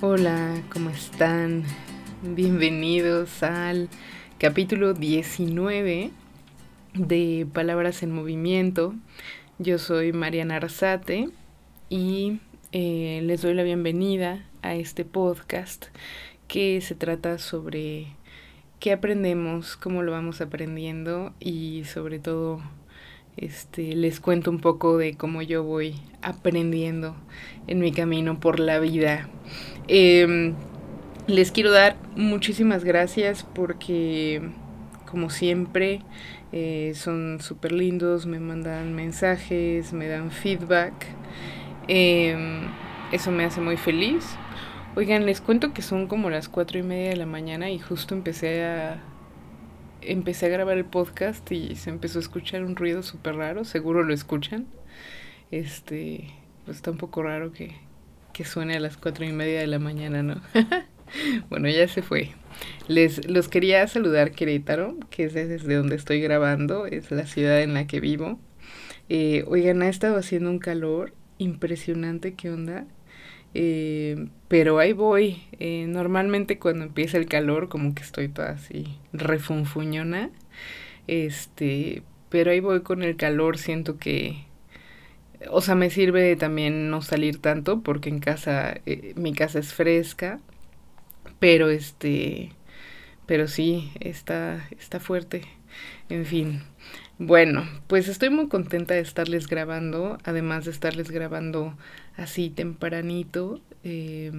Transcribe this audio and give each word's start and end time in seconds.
Hola, 0.00 0.62
¿cómo 0.72 0.90
están? 0.90 1.64
Bienvenidos 2.22 3.42
al 3.42 3.88
capítulo 4.38 4.94
19 4.94 6.12
de 6.94 7.46
Palabras 7.52 8.04
en 8.04 8.12
Movimiento. 8.12 8.94
Yo 9.58 9.78
soy 9.78 10.12
Mariana 10.12 10.54
Arzate 10.54 11.30
y 11.88 12.38
eh, 12.70 13.22
les 13.24 13.42
doy 13.42 13.54
la 13.54 13.64
bienvenida 13.64 14.46
a 14.62 14.76
este 14.76 15.04
podcast 15.04 15.86
que 16.46 16.80
se 16.80 16.94
trata 16.94 17.38
sobre 17.38 18.06
qué 18.78 18.92
aprendemos, 18.92 19.76
cómo 19.76 20.04
lo 20.04 20.12
vamos 20.12 20.40
aprendiendo 20.40 21.34
y 21.40 21.82
sobre 21.86 22.20
todo 22.20 22.62
este, 23.36 23.94
les 23.94 24.18
cuento 24.20 24.50
un 24.50 24.58
poco 24.58 24.96
de 24.96 25.16
cómo 25.16 25.42
yo 25.42 25.62
voy 25.62 25.94
aprendiendo 26.22 27.16
en 27.66 27.78
mi 27.78 27.92
camino 27.92 28.40
por 28.40 28.58
la 28.58 28.80
vida. 28.80 29.28
Em, 29.88 30.54
les 31.26 31.50
quiero 31.50 31.70
dar 31.70 31.96
muchísimas 32.14 32.84
gracias 32.84 33.42
porque, 33.54 34.42
como 35.10 35.30
siempre, 35.30 36.02
eh, 36.52 36.92
son 36.94 37.40
súper 37.40 37.72
lindos, 37.72 38.26
me 38.26 38.38
mandan 38.40 38.94
mensajes, 38.94 39.92
me 39.92 40.08
dan 40.08 40.30
feedback. 40.30 40.92
Em, 41.88 42.68
eso 43.12 43.30
me 43.30 43.44
hace 43.44 43.60
muy 43.60 43.76
feliz. 43.76 44.26
Oigan, 44.96 45.26
les 45.26 45.40
cuento 45.40 45.72
que 45.72 45.82
son 45.82 46.06
como 46.06 46.30
las 46.30 46.48
cuatro 46.48 46.78
y 46.78 46.82
media 46.82 47.10
de 47.10 47.16
la 47.16 47.26
mañana 47.26 47.70
y 47.70 47.78
justo 47.78 48.14
empecé 48.14 48.64
a 48.64 49.02
empecé 50.00 50.46
a 50.46 50.48
grabar 50.48 50.76
el 50.78 50.84
podcast 50.84 51.50
y 51.52 51.74
se 51.76 51.90
empezó 51.90 52.18
a 52.18 52.22
escuchar 52.22 52.64
un 52.64 52.76
ruido 52.76 53.02
súper 53.02 53.36
raro, 53.36 53.64
seguro 53.64 54.02
lo 54.02 54.14
escuchan. 54.14 54.66
Este, 55.50 56.28
pues 56.64 56.76
está 56.78 56.90
un 56.90 56.98
poco 56.98 57.22
raro 57.22 57.52
que, 57.52 57.74
que 58.38 58.44
suene 58.44 58.76
a 58.76 58.80
las 58.80 58.96
cuatro 58.96 59.24
y 59.24 59.32
media 59.32 59.58
de 59.58 59.66
la 59.66 59.80
mañana, 59.80 60.22
¿no? 60.22 60.40
bueno, 61.50 61.68
ya 61.68 61.88
se 61.88 62.02
fue. 62.02 62.30
Les 62.86 63.28
los 63.28 63.48
quería 63.48 63.84
saludar 63.88 64.30
Querétaro, 64.30 64.96
que 65.10 65.24
es 65.24 65.34
desde 65.34 65.74
donde 65.74 65.96
estoy 65.96 66.20
grabando, 66.20 66.86
es 66.86 67.10
la 67.10 67.26
ciudad 67.26 67.60
en 67.62 67.74
la 67.74 67.88
que 67.88 67.98
vivo. 67.98 68.38
Eh, 69.08 69.42
oigan, 69.48 69.82
ha 69.82 69.88
estado 69.88 70.16
haciendo 70.16 70.50
un 70.50 70.60
calor 70.60 71.14
impresionante, 71.38 72.34
¿qué 72.34 72.48
onda? 72.50 72.86
Eh, 73.54 74.28
pero 74.46 74.78
ahí 74.78 74.92
voy. 74.92 75.42
Eh, 75.58 75.86
normalmente 75.88 76.60
cuando 76.60 76.84
empieza 76.84 77.18
el 77.18 77.26
calor, 77.26 77.68
como 77.68 77.92
que 77.92 78.04
estoy 78.04 78.28
toda 78.28 78.50
así 78.50 78.98
refunfuñona. 79.12 80.30
Este, 81.08 82.04
pero 82.28 82.52
ahí 82.52 82.60
voy 82.60 82.82
con 82.82 83.02
el 83.02 83.16
calor, 83.16 83.58
siento 83.58 83.98
que. 83.98 84.44
O 85.50 85.60
sea, 85.60 85.74
me 85.74 85.90
sirve 85.90 86.36
también 86.36 86.90
no 86.90 87.02
salir 87.02 87.40
tanto 87.40 87.82
porque 87.82 88.08
en 88.08 88.18
casa, 88.20 88.74
eh, 88.86 89.12
mi 89.16 89.32
casa 89.32 89.58
es 89.60 89.72
fresca. 89.72 90.40
Pero 91.38 91.70
este, 91.70 92.52
pero 93.26 93.48
sí, 93.48 93.92
está, 94.00 94.68
está 94.78 95.00
fuerte. 95.00 95.42
En 96.08 96.26
fin. 96.26 96.62
Bueno, 97.18 97.68
pues 97.88 98.08
estoy 98.08 98.30
muy 98.30 98.48
contenta 98.48 98.94
de 98.94 99.00
estarles 99.00 99.48
grabando, 99.48 100.18
además 100.24 100.64
de 100.64 100.70
estarles 100.70 101.10
grabando 101.10 101.76
así 102.16 102.48
tempranito, 102.50 103.60
eh, 103.84 104.32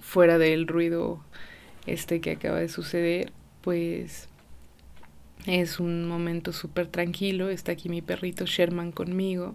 fuera 0.00 0.38
del 0.38 0.66
ruido 0.66 1.22
este 1.86 2.20
que 2.20 2.32
acaba 2.32 2.58
de 2.60 2.68
suceder, 2.68 3.32
pues 3.62 4.28
es 5.46 5.80
un 5.80 6.06
momento 6.08 6.52
súper 6.52 6.86
tranquilo, 6.86 7.50
está 7.50 7.72
aquí 7.72 7.88
mi 7.88 8.02
perrito 8.02 8.46
Sherman 8.46 8.92
conmigo, 8.92 9.54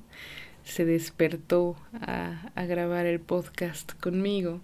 se 0.63 0.85
despertó 0.85 1.75
a, 2.01 2.51
a 2.55 2.65
grabar 2.65 3.05
el 3.05 3.19
podcast 3.19 3.93
conmigo. 3.99 4.61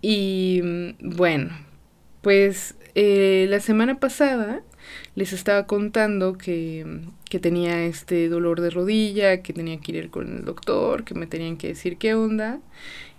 Y 0.00 0.60
bueno, 1.00 1.50
pues 2.22 2.76
eh, 2.94 3.46
la 3.48 3.60
semana 3.60 3.98
pasada 4.00 4.62
les 5.14 5.32
estaba 5.32 5.66
contando 5.66 6.36
que, 6.38 6.84
que, 7.28 7.38
tenía 7.38 7.84
este 7.84 8.28
dolor 8.28 8.60
de 8.60 8.70
rodilla, 8.70 9.42
que 9.42 9.52
tenía 9.52 9.78
que 9.78 9.92
ir 9.92 10.10
con 10.10 10.38
el 10.38 10.44
doctor, 10.44 11.04
que 11.04 11.14
me 11.14 11.26
tenían 11.26 11.56
que 11.56 11.68
decir 11.68 11.96
qué 11.98 12.14
onda. 12.14 12.60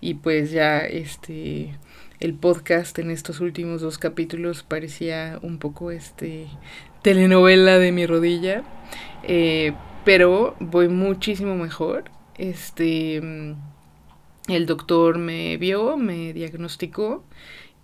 Y 0.02 0.16
pues 0.16 0.52
ya 0.52 0.80
este 0.80 1.78
el 2.20 2.34
podcast 2.34 2.98
en 3.00 3.12
estos 3.12 3.42
últimos 3.42 3.82
dos 3.82 3.98
capítulos 3.98 4.64
parecía 4.64 5.40
un 5.42 5.58
poco 5.58 5.92
este 5.92 6.48
telenovela 7.04 7.78
de 7.78 7.92
mi 7.92 8.08
rodilla. 8.08 8.64
Eh, 9.22 9.74
pero 10.04 10.56
voy 10.60 10.88
muchísimo 10.90 11.56
mejor. 11.56 12.06
Este 12.38 13.22
el 14.48 14.66
doctor 14.66 15.18
me 15.18 15.58
vio, 15.58 15.96
me 15.96 16.34
diagnosticó 16.34 17.24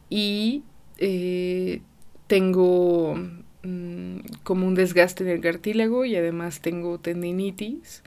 y 0.10 0.64
eh, 0.98 1.82
tengo 2.28 3.16
mm, 3.64 4.18
como 4.44 4.68
un 4.68 4.76
desgaste 4.76 5.24
en 5.24 5.30
el 5.30 5.42
cartílago 5.42 6.04
y 6.04 6.16
además 6.16 6.62
tengo 6.62 7.00
tendinitis. 7.00 8.04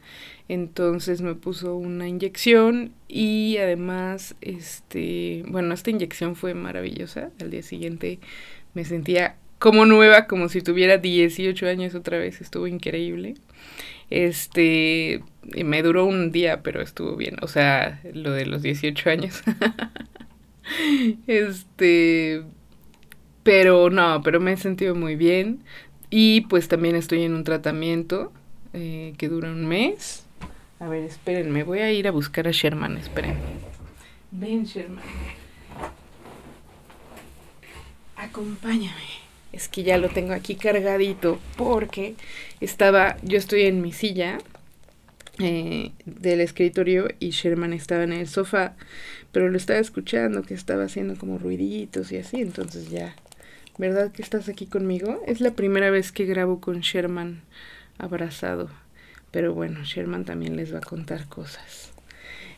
Entonces 0.48 1.22
me 1.22 1.34
puso 1.34 1.76
una 1.76 2.08
inyección 2.08 2.92
y 3.08 3.56
además, 3.56 4.34
este, 4.42 5.44
bueno, 5.48 5.72
esta 5.72 5.90
inyección 5.90 6.36
fue 6.36 6.52
maravillosa. 6.52 7.30
Al 7.40 7.50
día 7.50 7.62
siguiente 7.62 8.18
me 8.74 8.84
sentía 8.84 9.36
como 9.62 9.86
nueva, 9.86 10.26
como 10.26 10.48
si 10.48 10.60
tuviera 10.60 10.98
18 10.98 11.68
años 11.68 11.94
otra 11.94 12.18
vez, 12.18 12.40
estuvo 12.40 12.66
increíble. 12.66 13.34
Este, 14.10 15.22
me 15.64 15.84
duró 15.84 16.04
un 16.04 16.32
día, 16.32 16.64
pero 16.64 16.82
estuvo 16.82 17.14
bien, 17.14 17.36
o 17.42 17.46
sea, 17.46 18.00
lo 18.12 18.32
de 18.32 18.44
los 18.44 18.62
18 18.62 19.08
años. 19.08 19.40
este, 21.28 22.42
pero 23.44 23.88
no, 23.88 24.20
pero 24.24 24.40
me 24.40 24.52
he 24.52 24.56
sentido 24.56 24.96
muy 24.96 25.14
bien. 25.14 25.60
Y 26.10 26.40
pues 26.42 26.66
también 26.66 26.96
estoy 26.96 27.22
en 27.22 27.32
un 27.32 27.44
tratamiento 27.44 28.32
eh, 28.72 29.14
que 29.16 29.28
dura 29.28 29.48
un 29.48 29.64
mes. 29.64 30.26
A 30.80 30.88
ver, 30.88 31.04
espérenme, 31.04 31.62
voy 31.62 31.78
a 31.78 31.92
ir 31.92 32.08
a 32.08 32.10
buscar 32.10 32.48
a 32.48 32.50
Sherman, 32.50 32.98
espérenme. 32.98 33.38
Ven, 34.32 34.64
Sherman. 34.64 35.04
Acompáñame. 38.16 39.21
Es 39.52 39.68
que 39.68 39.82
ya 39.82 39.98
lo 39.98 40.08
tengo 40.08 40.32
aquí 40.32 40.54
cargadito 40.54 41.38
porque 41.56 42.14
estaba, 42.60 43.16
yo 43.22 43.38
estoy 43.38 43.62
en 43.62 43.82
mi 43.82 43.92
silla 43.92 44.38
eh, 45.38 45.92
del 46.04 46.40
escritorio 46.40 47.08
y 47.18 47.30
Sherman 47.30 47.72
estaba 47.72 48.04
en 48.04 48.12
el 48.12 48.28
sofá, 48.28 48.74
pero 49.30 49.48
lo 49.48 49.56
estaba 49.56 49.78
escuchando 49.78 50.42
que 50.42 50.54
estaba 50.54 50.84
haciendo 50.84 51.16
como 51.16 51.38
ruiditos 51.38 52.12
y 52.12 52.18
así, 52.18 52.40
entonces 52.40 52.90
ya 52.90 53.14
¿Verdad 53.78 54.12
que 54.12 54.22
estás 54.22 54.48
aquí 54.48 54.66
conmigo? 54.66 55.22
Es 55.26 55.40
la 55.40 55.52
primera 55.52 55.90
vez 55.90 56.12
que 56.12 56.26
grabo 56.26 56.60
con 56.60 56.80
Sherman 56.80 57.40
abrazado. 57.98 58.70
Pero 59.30 59.54
bueno, 59.54 59.82
Sherman 59.84 60.24
también 60.26 60.56
les 60.56 60.74
va 60.74 60.78
a 60.78 60.82
contar 60.82 61.26
cosas. 61.28 61.92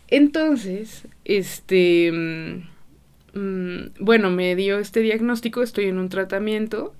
Entonces, 0.08 1.02
este... 1.24 2.64
Mm, 3.34 3.86
bueno, 3.98 4.30
me 4.30 4.54
dio 4.54 4.78
este 4.78 5.00
diagnóstico, 5.00 5.62
estoy 5.62 5.86
en 5.86 5.98
un 5.98 6.08
tratamiento. 6.08 6.94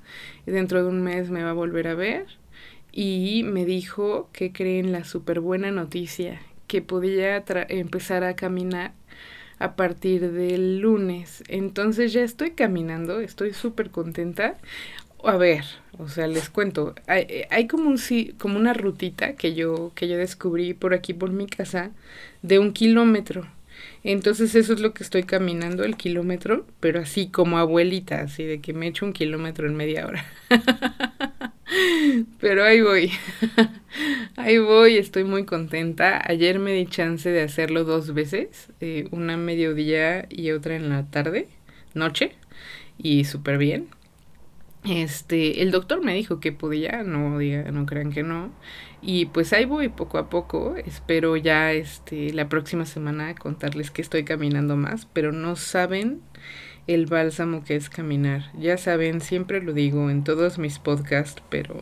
Dentro 0.47 0.83
de 0.83 0.89
un 0.89 1.03
mes 1.03 1.31
me 1.31 1.43
va 1.45 1.50
a 1.50 1.55
volver 1.55 1.89
a 1.89 1.95
ver. 1.95 2.27
Y 2.93 3.43
me 3.45 3.65
dijo 3.65 4.28
que 4.33 4.53
creen 4.53 4.93
la 4.93 5.05
súper 5.05 5.41
buena 5.41 5.71
noticia, 5.71 6.41
que 6.69 6.83
podía 6.83 7.44
empezar 7.69 8.25
a 8.25 8.37
caminar 8.37 8.93
a 9.59 9.77
partir 9.77 10.33
del 10.33 10.81
lunes. 10.81 11.43
Entonces 11.49 12.12
ya 12.12 12.23
estoy 12.23 12.53
caminando, 12.53 13.21
estoy 13.21 13.53
súper 13.53 13.91
contenta. 13.91 14.59
A 15.25 15.37
ver, 15.37 15.65
o 15.99 16.09
sea, 16.09 16.27
les 16.27 16.50
cuento, 16.50 16.94
hay, 17.06 17.44
hay, 17.50 17.67
como, 17.67 17.89
un, 17.89 17.99
como 18.39 18.59
una 18.59 18.75
rutita 18.75 19.34
que 19.37 19.55
yo, 19.55 19.93
que 19.94 20.09
yo 20.09 20.19
descubrí 20.19 20.75
por 20.75 20.94
aquí, 20.94 21.15
por 21.15 21.31
mi 21.33 21.47
casa, 21.47 21.91
de 22.43 22.59
un 22.59 22.73
kilómetro. 22.73 23.47
Entonces 24.05 24.55
eso 24.55 24.75
es 24.75 24.81
lo 24.81 24.93
que 24.93 25.03
estoy 25.03 25.25
caminando, 25.25 25.83
el 25.83 25.97
kilómetro, 25.97 26.67
pero 26.79 27.01
así 27.01 27.29
como 27.29 27.56
abuelita, 27.56 28.21
así 28.21 28.45
de 28.45 28.61
que 28.61 28.75
me 28.75 28.87
echo 28.87 29.06
un 29.06 29.15
kilómetro 29.15 29.67
en 29.67 29.75
media 29.75 30.06
hora. 30.06 30.27
pero 32.39 32.65
ahí 32.65 32.83
voy, 32.83 33.11
ahí 34.37 34.59
voy, 34.59 34.99
estoy 34.99 35.25
muy 35.25 35.47
contenta. 35.47 36.23
Ayer 36.23 36.59
me 36.59 36.73
di 36.73 36.87
chance 36.87 37.31
de 37.31 37.41
hacerlo 37.43 37.85
dos 37.85 38.12
veces, 38.12 38.69
eh, 38.81 39.09
una 39.11 39.39
mediodía 39.39 40.27
y 40.29 40.51
otra 40.51 40.77
en 40.77 40.91
la 40.91 41.06
tarde, 41.11 41.49
noche, 41.95 42.33
y 42.99 43.25
súper 43.25 43.56
bien. 43.56 43.89
Este, 44.85 45.62
el 45.62 45.71
doctor 45.71 46.05
me 46.05 46.15
dijo 46.15 46.41
que 46.41 46.53
podía, 46.53 47.03
no 47.05 47.39
diga, 47.39 47.71
no 47.71 47.87
crean 47.87 48.12
que 48.12 48.23
no. 48.23 48.53
Y 49.06 49.27
pues 49.27 49.53
ahí 49.53 49.67
voy 49.67 49.91
poco 49.91 50.17
a 50.17 50.31
poco. 50.31 50.77
Espero 50.77 51.37
ya 51.37 51.73
este 51.73 52.33
la 52.33 52.49
próxima 52.49 52.87
semana 52.87 53.35
contarles 53.35 53.91
que 53.91 54.01
estoy 54.01 54.25
caminando 54.25 54.77
más, 54.79 55.06
pero 55.12 55.31
no 55.31 55.56
saben 55.56 56.23
el 56.87 57.05
bálsamo 57.05 57.65
que 57.65 57.77
es 57.77 57.91
caminar. 57.91 58.51
Ya 58.59 58.79
saben, 58.79 59.21
siempre 59.21 59.62
lo 59.62 59.75
digo 59.75 60.09
en 60.09 60.25
todos 60.25 60.59
mis 60.59 60.79
podcasts, 60.79 61.43
pero 61.51 61.79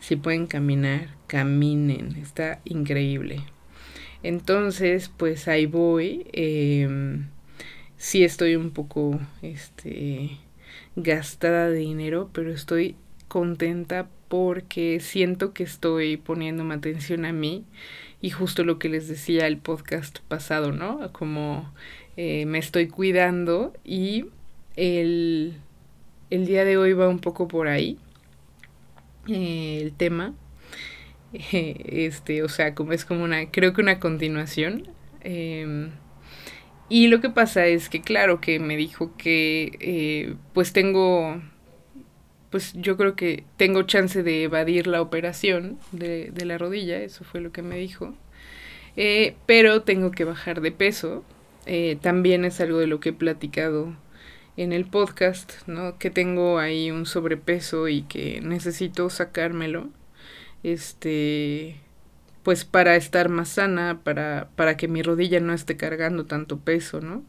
si 0.00 0.16
pueden 0.16 0.46
caminar, 0.46 1.10
caminen. 1.26 2.16
Está 2.16 2.60
increíble. 2.64 3.42
Entonces, 4.22 5.10
pues 5.14 5.48
ahí 5.48 5.66
voy. 5.66 6.26
Eh, 6.32 7.18
sí 7.98 8.24
estoy 8.24 8.56
un 8.56 8.70
poco 8.70 9.20
este 9.42 10.38
gastada 10.96 11.68
de 11.68 11.80
dinero, 11.80 12.30
pero 12.32 12.50
estoy 12.50 12.96
contenta 13.36 14.08
porque 14.28 14.98
siento 14.98 15.52
que 15.52 15.62
estoy 15.62 16.16
poniéndome 16.16 16.74
atención 16.74 17.26
a 17.26 17.34
mí 17.34 17.66
y 18.22 18.30
justo 18.30 18.64
lo 18.64 18.78
que 18.78 18.88
les 18.88 19.08
decía 19.08 19.46
el 19.46 19.58
podcast 19.58 20.20
pasado, 20.20 20.72
¿no? 20.72 21.12
Como 21.12 21.70
eh, 22.16 22.46
me 22.46 22.56
estoy 22.56 22.88
cuidando 22.88 23.74
y 23.84 24.24
el, 24.74 25.58
el, 26.30 26.46
día 26.46 26.64
de 26.64 26.78
hoy 26.78 26.94
va 26.94 27.08
un 27.08 27.18
poco 27.18 27.46
por 27.46 27.68
ahí 27.68 27.98
eh, 29.28 29.80
el 29.82 29.92
tema. 29.92 30.32
este, 31.34 32.42
o 32.42 32.48
sea, 32.48 32.74
como 32.74 32.94
es 32.94 33.04
como 33.04 33.22
una, 33.22 33.50
creo 33.50 33.74
que 33.74 33.82
una 33.82 34.00
continuación. 34.00 34.88
Em, 35.20 35.90
y 36.88 37.08
lo 37.08 37.20
que 37.20 37.28
pasa 37.28 37.66
es 37.66 37.90
que, 37.90 38.00
claro, 38.00 38.40
que 38.40 38.60
me 38.60 38.78
dijo 38.78 39.14
que 39.18 39.76
eh, 39.78 40.36
pues 40.54 40.72
tengo 40.72 41.42
pues 42.56 42.72
yo 42.72 42.96
creo 42.96 43.16
que 43.16 43.44
tengo 43.58 43.82
chance 43.82 44.22
de 44.22 44.44
evadir 44.44 44.86
la 44.86 45.02
operación 45.02 45.78
de, 45.92 46.30
de 46.32 46.46
la 46.46 46.56
rodilla, 46.56 46.96
eso 47.02 47.22
fue 47.22 47.42
lo 47.42 47.52
que 47.52 47.60
me 47.60 47.76
dijo. 47.76 48.14
Eh, 48.96 49.36
pero 49.44 49.82
tengo 49.82 50.10
que 50.10 50.24
bajar 50.24 50.62
de 50.62 50.72
peso. 50.72 51.22
Eh, 51.66 51.98
también 52.00 52.46
es 52.46 52.58
algo 52.62 52.78
de 52.78 52.86
lo 52.86 52.98
que 52.98 53.10
he 53.10 53.12
platicado 53.12 53.94
en 54.56 54.72
el 54.72 54.86
podcast, 54.86 55.52
¿no? 55.66 55.98
Que 55.98 56.08
tengo 56.08 56.58
ahí 56.58 56.90
un 56.90 57.04
sobrepeso 57.04 57.88
y 57.88 58.04
que 58.04 58.40
necesito 58.40 59.10
sacármelo. 59.10 59.90
Este, 60.62 61.76
pues 62.42 62.64
para 62.64 62.96
estar 62.96 63.28
más 63.28 63.50
sana, 63.50 64.00
para, 64.02 64.48
para 64.56 64.78
que 64.78 64.88
mi 64.88 65.02
rodilla 65.02 65.40
no 65.40 65.52
esté 65.52 65.76
cargando 65.76 66.24
tanto 66.24 66.58
peso, 66.60 67.02
¿no? 67.02 67.22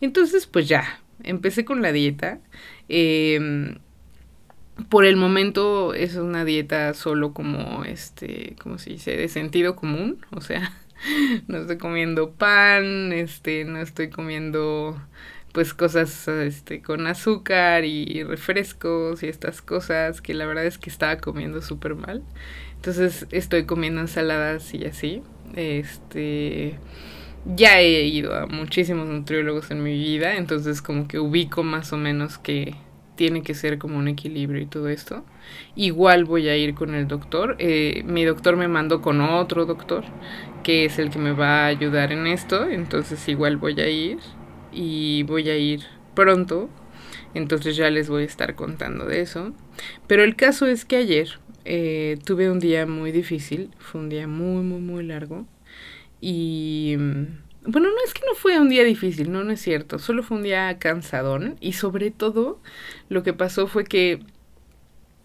Entonces, 0.00 0.48
pues 0.48 0.66
ya, 0.66 1.00
empecé 1.22 1.64
con 1.64 1.82
la 1.82 1.92
dieta. 1.92 2.40
Eh, 2.88 3.78
por 4.88 5.04
el 5.04 5.16
momento 5.16 5.94
es 5.94 6.16
una 6.16 6.44
dieta 6.44 6.92
solo 6.94 7.32
como, 7.32 7.84
este, 7.84 8.56
¿cómo 8.62 8.78
se 8.78 8.90
dice? 8.90 9.16
De 9.16 9.28
sentido 9.28 9.76
común, 9.76 10.24
o 10.30 10.40
sea, 10.40 10.72
no 11.48 11.58
estoy 11.58 11.78
comiendo 11.78 12.32
pan, 12.32 13.12
este, 13.12 13.64
no 13.64 13.80
estoy 13.80 14.10
comiendo 14.10 15.00
pues 15.52 15.72
cosas 15.72 16.28
este 16.28 16.82
con 16.82 17.06
azúcar 17.06 17.86
y 17.86 18.22
refrescos 18.24 19.22
y 19.22 19.28
estas 19.28 19.62
cosas 19.62 20.20
que 20.20 20.34
la 20.34 20.44
verdad 20.44 20.66
es 20.66 20.76
que 20.76 20.90
estaba 20.90 21.16
comiendo 21.16 21.62
súper 21.62 21.94
mal. 21.94 22.22
Entonces 22.74 23.26
estoy 23.30 23.64
comiendo 23.64 24.02
ensaladas 24.02 24.74
y 24.74 24.84
así. 24.84 25.22
Este 25.54 26.78
ya 27.46 27.80
he 27.80 28.04
ido 28.04 28.34
a 28.34 28.46
muchísimos 28.46 29.08
nutriólogos 29.08 29.70
en 29.70 29.82
mi 29.82 29.92
vida, 29.92 30.36
entonces 30.36 30.82
como 30.82 31.08
que 31.08 31.18
ubico 31.18 31.62
más 31.62 31.92
o 31.92 31.96
menos 31.96 32.38
que 32.38 32.74
tiene 33.16 33.42
que 33.42 33.54
ser 33.54 33.78
como 33.78 33.98
un 33.98 34.08
equilibrio 34.08 34.62
y 34.62 34.66
todo 34.66 34.88
esto. 34.88 35.24
Igual 35.74 36.24
voy 36.24 36.48
a 36.48 36.56
ir 36.56 36.74
con 36.74 36.94
el 36.94 37.08
doctor. 37.08 37.56
Eh, 37.58 38.02
mi 38.06 38.24
doctor 38.24 38.56
me 38.56 38.68
mandó 38.68 39.02
con 39.02 39.20
otro 39.20 39.66
doctor, 39.66 40.04
que 40.62 40.84
es 40.84 40.98
el 40.98 41.10
que 41.10 41.18
me 41.18 41.32
va 41.32 41.64
a 41.64 41.66
ayudar 41.66 42.12
en 42.12 42.26
esto. 42.26 42.68
Entonces 42.68 43.28
igual 43.28 43.56
voy 43.56 43.80
a 43.80 43.88
ir 43.88 44.18
y 44.72 45.24
voy 45.24 45.48
a 45.48 45.56
ir 45.56 45.80
pronto. 46.14 46.68
Entonces 47.34 47.76
ya 47.76 47.90
les 47.90 48.08
voy 48.08 48.22
a 48.22 48.26
estar 48.26 48.54
contando 48.54 49.06
de 49.06 49.20
eso. 49.22 49.52
Pero 50.06 50.22
el 50.22 50.36
caso 50.36 50.66
es 50.66 50.84
que 50.84 50.96
ayer 50.96 51.38
eh, 51.64 52.18
tuve 52.24 52.50
un 52.50 52.60
día 52.60 52.86
muy 52.86 53.12
difícil. 53.12 53.70
Fue 53.78 54.00
un 54.00 54.08
día 54.08 54.26
muy, 54.26 54.62
muy, 54.62 54.80
muy 54.80 55.04
largo. 55.04 55.46
Y 56.20 56.96
bueno, 57.66 57.88
no 57.88 57.96
es 58.04 58.14
que 58.14 58.22
no 58.26 58.34
fue 58.34 58.58
un 58.58 58.68
día 58.68 58.84
difícil, 58.84 59.30
no, 59.32 59.44
no 59.44 59.52
es 59.52 59.60
cierto. 59.60 59.98
Solo 59.98 60.22
fue 60.22 60.36
un 60.36 60.42
día 60.42 60.78
cansadón. 60.78 61.56
Y 61.60 61.72
sobre 61.72 62.10
todo, 62.10 62.60
lo 63.08 63.22
que 63.22 63.32
pasó 63.32 63.66
fue 63.66 63.84
que 63.84 64.20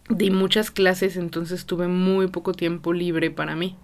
di 0.10 0.32
muchas 0.32 0.72
clases, 0.72 1.18
entonces 1.18 1.66
tuve 1.66 1.88
muy 1.88 2.28
poco 2.28 2.54
tiempo 2.54 2.94
libre 2.94 3.32
para 3.32 3.56
mí. 3.56 3.78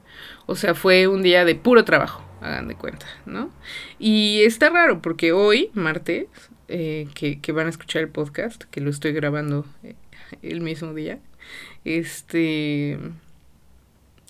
O 0.45 0.55
sea, 0.55 0.73
fue 0.73 1.07
un 1.07 1.21
día 1.21 1.45
de 1.45 1.55
puro 1.55 1.85
trabajo, 1.85 2.23
hagan 2.41 2.67
de 2.67 2.75
cuenta, 2.75 3.05
¿no? 3.25 3.51
Y 3.99 4.41
está 4.41 4.69
raro 4.69 5.01
porque 5.01 5.31
hoy, 5.31 5.69
martes, 5.73 6.27
eh, 6.67 7.07
que, 7.13 7.39
que, 7.39 7.51
van 7.51 7.67
a 7.67 7.69
escuchar 7.69 8.01
el 8.01 8.09
podcast, 8.09 8.63
que 8.65 8.81
lo 8.81 8.89
estoy 8.89 9.13
grabando 9.13 9.65
eh, 9.83 9.95
el 10.41 10.61
mismo 10.61 10.93
día, 10.93 11.19
este 11.85 12.99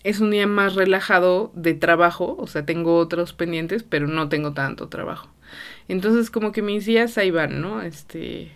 es 0.07 0.21
un 0.21 0.31
día 0.31 0.48
más 0.48 0.75
relajado 0.75 1.51
de 1.54 1.74
trabajo, 1.74 2.38
o 2.39 2.48
sea, 2.48 2.65
tengo 2.65 2.95
otros 2.95 3.33
pendientes, 3.33 3.83
pero 3.83 4.07
no 4.07 4.30
tengo 4.30 4.54
tanto 4.54 4.88
trabajo. 4.88 5.30
Entonces, 5.89 6.31
como 6.31 6.54
que 6.54 6.62
mis 6.62 6.86
días 6.86 7.18
ahí 7.18 7.30
van, 7.30 7.59
¿no? 7.59 7.81
Este, 7.81 8.54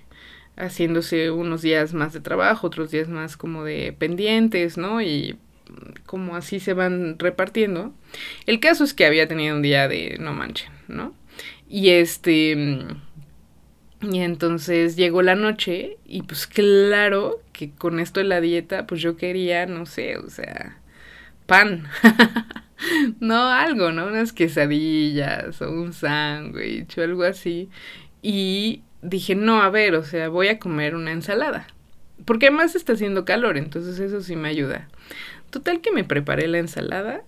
haciéndose 0.55 1.29
unos 1.29 1.61
días 1.61 1.93
más 1.93 2.13
de 2.13 2.21
trabajo, 2.21 2.67
otros 2.67 2.89
días 2.89 3.09
más 3.09 3.35
como 3.35 3.65
de 3.65 3.91
pendientes, 3.91 4.77
¿no? 4.77 5.01
Y 5.01 5.35
como 6.05 6.37
así 6.37 6.61
se 6.61 6.73
van 6.73 7.19
repartiendo. 7.19 7.93
El 8.45 8.61
caso 8.61 8.85
es 8.85 8.93
que 8.93 9.05
había 9.05 9.27
tenido 9.27 9.53
un 9.53 9.61
día 9.61 9.89
de 9.89 10.15
no 10.21 10.31
manchen, 10.31 10.71
¿no? 10.87 11.13
Y 11.67 11.89
este... 11.89 12.85
Y 14.01 14.19
entonces 14.19 14.95
llegó 14.95 15.21
la 15.21 15.35
noche 15.35 15.97
y 16.05 16.23
pues 16.23 16.47
claro 16.47 17.41
que 17.51 17.71
con 17.71 17.99
esto 17.99 18.21
de 18.21 18.25
la 18.25 18.39
dieta, 18.39 18.87
pues 18.87 19.01
yo 19.01 19.17
quería, 19.17 19.65
no 19.65 19.85
sé, 19.85 20.17
o 20.17 20.29
sea, 20.29 20.80
pan. 21.51 21.83
no, 23.19 23.49
algo, 23.49 23.91
¿no? 23.91 24.07
Unas 24.07 24.31
quesadillas 24.31 25.61
o 25.61 25.69
un 25.69 25.91
sándwich 25.91 26.97
o 26.97 27.03
algo 27.03 27.23
así. 27.23 27.69
Y 28.21 28.83
dije, 29.01 29.35
no, 29.35 29.61
a 29.61 29.69
ver, 29.69 29.95
o 29.95 30.03
sea, 30.05 30.29
voy 30.29 30.47
a 30.47 30.59
comer 30.59 30.95
una 30.95 31.11
ensalada. 31.11 31.67
Porque 32.23 32.47
además 32.47 32.75
está 32.75 32.93
haciendo 32.93 33.25
calor, 33.25 33.57
entonces 33.57 33.99
eso 33.99 34.21
sí 34.21 34.37
me 34.37 34.47
ayuda. 34.47 34.87
Total 35.49 35.81
que 35.81 35.91
me 35.91 36.05
preparé 36.05 36.47
la 36.47 36.59
ensalada 36.59 37.23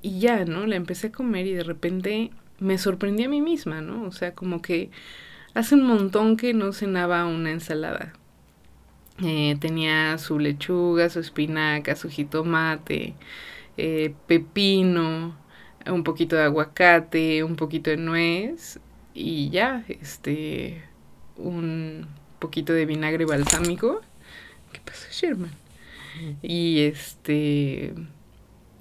y 0.00 0.20
ya, 0.20 0.46
¿no? 0.46 0.66
La 0.66 0.76
empecé 0.76 1.08
a 1.08 1.12
comer 1.12 1.46
y 1.46 1.52
de 1.52 1.64
repente 1.64 2.30
me 2.60 2.78
sorprendí 2.78 3.24
a 3.24 3.28
mí 3.28 3.42
misma, 3.42 3.82
¿no? 3.82 4.04
O 4.04 4.12
sea, 4.12 4.32
como 4.32 4.62
que 4.62 4.90
hace 5.52 5.74
un 5.74 5.82
montón 5.82 6.38
que 6.38 6.54
no 6.54 6.72
cenaba 6.72 7.26
una 7.26 7.50
ensalada. 7.50 8.14
Eh, 9.22 9.56
tenía 9.60 10.16
su 10.18 10.38
lechuga, 10.38 11.10
su 11.10 11.20
espinaca, 11.20 11.94
su 11.96 12.08
jitomate, 12.08 13.14
eh, 13.76 14.14
pepino, 14.26 15.36
un 15.86 16.04
poquito 16.04 16.36
de 16.36 16.44
aguacate, 16.44 17.44
un 17.44 17.56
poquito 17.56 17.90
de 17.90 17.96
nuez 17.96 18.80
y 19.14 19.50
ya, 19.50 19.84
este, 19.88 20.82
un 21.36 22.06
poquito 22.38 22.72
de 22.72 22.86
vinagre 22.86 23.26
balsámico. 23.26 24.00
¿Qué 24.72 24.80
pasa, 24.84 25.08
Sherman? 25.10 25.50
Y 26.42 26.80
este, 26.80 27.94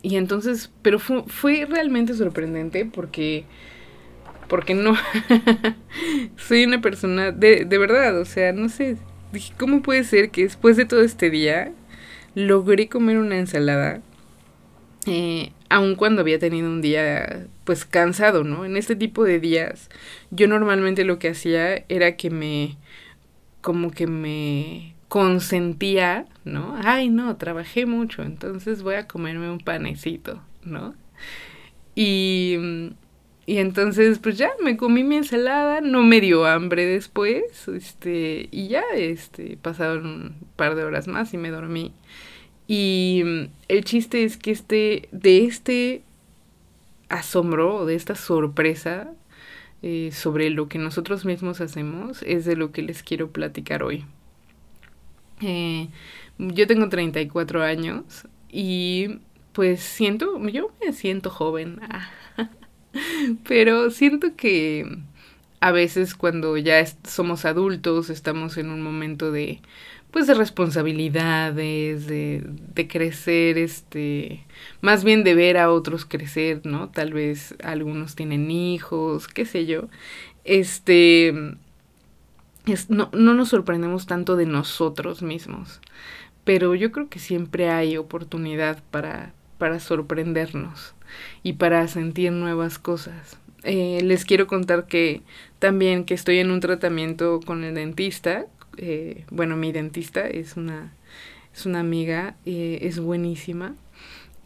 y 0.02 0.16
entonces, 0.16 0.72
pero 0.82 1.00
fue, 1.00 1.24
fue 1.28 1.66
realmente 1.70 2.14
sorprendente 2.14 2.86
porque, 2.86 3.46
porque 4.48 4.74
no, 4.76 4.96
soy 6.38 6.66
una 6.66 6.82
persona 6.82 7.32
de, 7.32 7.66
de 7.66 7.78
verdad, 7.78 8.20
o 8.20 8.26
sea, 8.26 8.54
no 8.54 8.70
sé, 8.70 8.98
dije, 9.32 9.54
¿cómo 9.58 9.82
puede 9.82 10.04
ser 10.04 10.32
que 10.32 10.44
después 10.44 10.78
de 10.78 10.86
todo 10.86 11.02
este 11.02 11.30
día 11.30 11.72
logré 12.36 12.90
comer 12.90 13.18
una 13.18 13.38
ensalada? 13.38 14.02
Eh, 15.06 15.52
aun 15.70 15.96
cuando 15.96 16.22
había 16.22 16.40
tenido 16.40 16.68
un 16.68 16.82
día 16.82 17.48
pues 17.64 17.86
cansado, 17.86 18.44
¿no? 18.44 18.66
En 18.66 18.76
este 18.78 18.96
tipo 18.96 19.24
de 19.24 19.40
días 19.40 19.90
yo 20.32 20.48
normalmente 20.48 21.04
lo 21.04 21.20
que 21.20 21.30
hacía 21.30 21.86
era 21.90 22.16
que 22.16 22.30
me 22.30 22.78
como 23.62 23.92
que 23.92 24.08
me 24.08 24.96
consentía, 25.08 26.26
¿no? 26.46 26.76
Ay, 26.84 27.10
no, 27.10 27.36
trabajé 27.38 27.86
mucho, 27.86 28.24
entonces 28.24 28.84
voy 28.84 28.96
a 28.96 29.08
comerme 29.08 29.50
un 29.50 29.60
panecito, 29.60 30.42
¿no? 30.64 30.96
Y 31.96 32.58
y 33.50 33.58
entonces, 33.58 34.20
pues 34.20 34.38
ya, 34.38 34.52
me 34.64 34.78
comí 34.78 35.04
mi 35.04 35.16
ensalada, 35.16 35.82
no 35.82 36.04
me 36.04 36.22
dio 36.22 36.46
hambre 36.46 36.86
después, 36.86 37.68
este, 37.68 38.48
y 38.52 38.68
ya, 38.68 38.84
este, 38.96 39.58
pasaron 39.58 40.06
un 40.06 40.36
par 40.56 40.76
de 40.76 40.84
horas 40.84 41.08
más 41.08 41.34
y 41.34 41.38
me 41.40 41.50
dormí. 41.50 41.92
Y 42.68 43.24
mm, 43.26 43.46
el 43.68 43.86
chiste 43.86 44.24
es 44.24 44.38
que 44.38 44.52
este, 44.52 45.10
de 45.12 45.46
este 45.46 46.04
asombro 47.10 47.88
de 47.88 47.96
esta 47.96 48.14
sorpresa 48.14 49.16
eh, 49.82 50.12
sobre 50.14 50.52
lo 50.52 50.70
que 50.70 50.78
nosotros 50.78 51.26
mismos 51.26 51.60
hacemos 51.60 52.22
es 52.22 52.46
de 52.46 52.56
lo 52.56 52.72
que 52.72 52.84
les 52.84 53.02
quiero 53.02 53.32
platicar 53.32 53.82
hoy. 53.82 54.06
Eh, 55.42 55.88
yo 56.38 56.68
tengo 56.68 56.88
34 56.88 57.64
años 57.64 58.28
y 58.48 59.22
pues 59.54 59.80
siento, 59.80 60.38
yo 60.50 60.72
me 60.80 60.94
siento 60.94 61.32
joven. 61.32 61.80
Ah, 61.90 62.12
pero 63.48 63.92
siento 63.92 64.36
que 64.36 65.00
a 65.60 65.72
veces 65.72 66.16
cuando 66.16 66.58
ya 66.58 66.84
somos 67.08 67.46
adultos 67.46 68.10
estamos 68.10 68.58
en 68.58 68.70
un 68.70 68.82
momento 68.82 69.32
de 69.32 69.62
pues 70.12 70.26
de 70.26 70.34
responsabilidades, 70.34 72.08
de, 72.08 72.44
de 72.44 72.88
crecer, 72.88 73.60
este, 73.60 74.44
más 74.82 75.04
bien 75.04 75.24
de 75.24 75.36
ver 75.36 75.58
a 75.58 75.72
otros 75.72 76.04
crecer, 76.06 76.62
¿no? 76.64 76.90
Tal 76.90 77.14
vez 77.14 77.56
algunos 77.64 78.16
tienen 78.16 78.50
hijos, 78.50 79.28
qué 79.28 79.46
sé 79.46 79.68
yo. 79.68 79.88
Este, 80.46 81.56
no, 82.90 83.10
no 83.14 83.34
nos 83.34 83.50
sorprendemos 83.50 84.08
tanto 84.08 84.36
de 84.36 84.46
nosotros 84.46 85.22
mismos, 85.22 85.80
pero 86.44 86.76
yo 86.76 86.92
creo 86.92 87.10
que 87.10 87.20
siempre 87.20 87.70
hay 87.70 87.98
oportunidad 87.98 88.82
para, 88.92 89.34
para 89.60 89.80
sorprendernos 89.80 90.96
y 91.44 91.54
para 91.54 91.88
sentir 91.88 92.32
nuevas 92.32 92.80
cosas. 92.80 93.38
Eh, 93.64 94.00
les 94.04 94.26
quiero 94.26 94.48
contar 94.48 94.88
que 94.88 95.22
también 95.60 96.06
que 96.06 96.14
estoy 96.14 96.40
en 96.40 96.50
un 96.50 96.62
tratamiento 96.62 97.40
con 97.46 97.64
el 97.64 97.76
dentista. 97.76 98.48
Eh, 98.78 99.26
bueno, 99.30 99.58
mi 99.58 99.72
dentista 99.72 100.26
es 100.28 100.56
una, 100.58 100.96
es 101.54 101.66
una 101.66 101.82
amiga, 101.82 102.38
eh, 102.46 102.80
es 102.82 103.00
buenísima. 103.00 103.76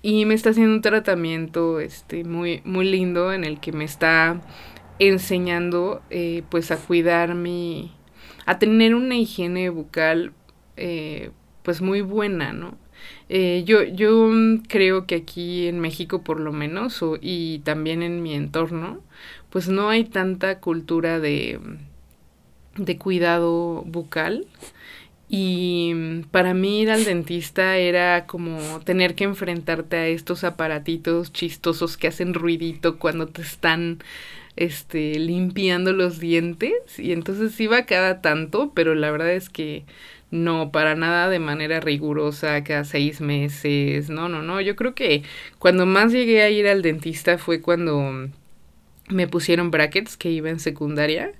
Y 0.02 0.26
me 0.26 0.34
está 0.34 0.50
haciendo 0.50 0.74
un 0.74 0.82
tratamiento 0.82 1.80
este, 1.80 2.26
muy, 2.26 2.62
muy 2.66 2.90
lindo 2.90 3.32
en 3.32 3.46
el 3.46 3.62
que 3.62 3.72
me 3.72 3.86
está 3.86 4.42
enseñando 5.00 6.02
pues 6.50 6.72
a 6.72 6.78
cuidar 6.78 7.36
mi, 7.36 7.94
a 8.46 8.60
tener 8.60 8.96
una 8.96 9.16
higiene 9.16 9.70
bucal 9.70 10.34
pues 11.64 11.82
muy 11.82 12.02
buena, 12.02 12.52
¿no? 12.52 12.78
Eh, 13.30 13.64
yo, 13.66 13.84
yo 13.84 14.30
creo 14.68 15.06
que 15.08 15.16
aquí 15.16 15.68
en 15.68 15.80
México 15.80 16.24
por 16.24 16.40
lo 16.40 16.52
menos, 16.52 17.04
y 17.22 17.60
también 17.60 18.04
en 18.04 18.22
mi 18.24 18.34
entorno, 18.34 19.02
pues 19.50 19.68
no 19.70 19.90
hay 19.90 20.04
tanta 20.06 20.60
cultura 20.60 21.20
de, 21.20 21.60
de 22.76 22.98
cuidado 22.98 23.84
bucal. 23.86 24.46
Y 25.30 26.22
para 26.32 26.54
mí 26.54 26.82
ir 26.82 26.92
al 26.92 27.06
dentista 27.06 27.78
era 27.78 28.28
como 28.28 28.60
tener 28.82 29.16
que 29.16 29.24
enfrentarte 29.24 29.96
a 29.96 30.08
estos 30.08 30.44
aparatitos 30.44 31.34
chistosos 31.34 31.98
que 31.98 32.08
hacen 32.08 32.36
ruidito 32.36 33.00
cuando 33.00 33.28
te 33.28 33.42
están 33.42 34.00
este 34.56 35.18
limpiando 35.18 35.94
los 35.94 36.20
dientes 36.20 37.00
y 37.00 37.14
entonces 37.14 37.60
iba 37.60 37.86
cada 37.86 38.22
tanto, 38.22 38.72
pero 38.76 38.94
la 38.96 39.10
verdad 39.12 39.34
es 39.34 39.50
que 39.50 39.86
no, 40.34 40.72
para 40.72 40.96
nada 40.96 41.30
de 41.30 41.38
manera 41.38 41.80
rigurosa, 41.80 42.64
cada 42.64 42.86
seis 42.86 43.22
meses. 43.22 44.10
No, 44.10 44.30
no, 44.30 44.42
no. 44.42 44.60
Yo 44.62 44.76
creo 44.76 44.96
que 44.96 45.22
cuando 45.60 45.86
más 45.86 46.12
llegué 46.12 46.42
a 46.42 46.50
ir 46.50 46.68
al 46.68 46.82
dentista 46.82 47.38
fue 47.38 47.62
cuando 47.62 48.30
me 49.10 49.28
pusieron 49.28 49.70
brackets 49.70 50.18
que 50.18 50.32
iba 50.32 50.50
en 50.50 50.60
secundaria 50.60 51.34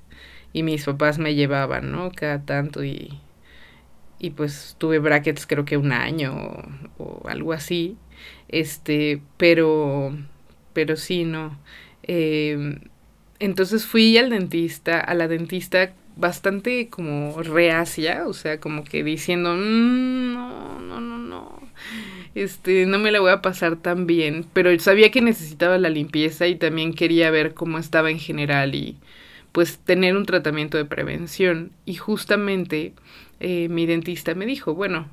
y 0.54 0.62
mis 0.62 0.86
papás 0.86 1.18
me 1.18 1.34
llevaban, 1.34 1.92
¿no? 1.92 2.12
Cada 2.12 2.46
tanto 2.46 2.84
y, 2.84 3.20
y 4.20 4.30
pues 4.30 4.76
tuve 4.78 5.00
brackets 5.00 5.48
creo 5.48 5.66
que 5.66 5.78
un 5.78 5.92
año 5.92 6.36
o, 7.00 7.28
algo 7.28 7.54
así. 7.54 7.98
Este, 8.48 9.24
pero, 9.38 10.16
pero 10.74 10.98
sí, 10.98 11.24
no. 11.24 11.58
Eh, 12.04 12.80
entonces 13.40 13.88
fui 13.88 14.20
al 14.20 14.30
dentista, 14.30 15.00
a 15.00 15.16
la 15.16 15.28
dentista 15.28 15.94
bastante 16.16 16.90
como 16.90 17.42
reacia, 17.42 18.28
o 18.28 18.34
sea, 18.34 18.60
como 18.60 18.84
que 18.84 19.04
diciendo, 19.04 19.56
mm, 19.56 20.34
no, 20.34 20.80
no, 20.80 21.02
no, 21.02 21.18
no, 21.18 21.60
este, 22.36 22.86
no 22.86 23.00
me 23.00 23.12
la 23.12 23.20
voy 23.20 23.32
a 23.32 23.42
pasar 23.42 23.78
tan 23.78 24.08
bien, 24.08 24.46
pero 24.54 24.78
sabía 24.80 25.12
que 25.12 25.22
necesitaba 25.22 25.78
la 25.78 25.90
limpieza 25.90 26.48
y 26.48 26.56
también 26.56 26.94
quería 26.94 27.32
ver 27.32 27.54
cómo 27.54 27.78
estaba 27.78 28.12
en 28.12 28.20
general 28.20 28.76
y 28.76 28.98
pues 29.52 29.78
tener 29.80 30.18
un 30.18 30.26
tratamiento 30.26 30.78
de 30.78 30.86
prevención. 30.86 31.72
Y 31.86 31.96
justamente 31.96 32.94
eh, 33.40 33.70
mi 33.70 33.86
dentista 33.86 34.36
me 34.36 34.46
dijo, 34.46 34.74
bueno, 34.74 35.08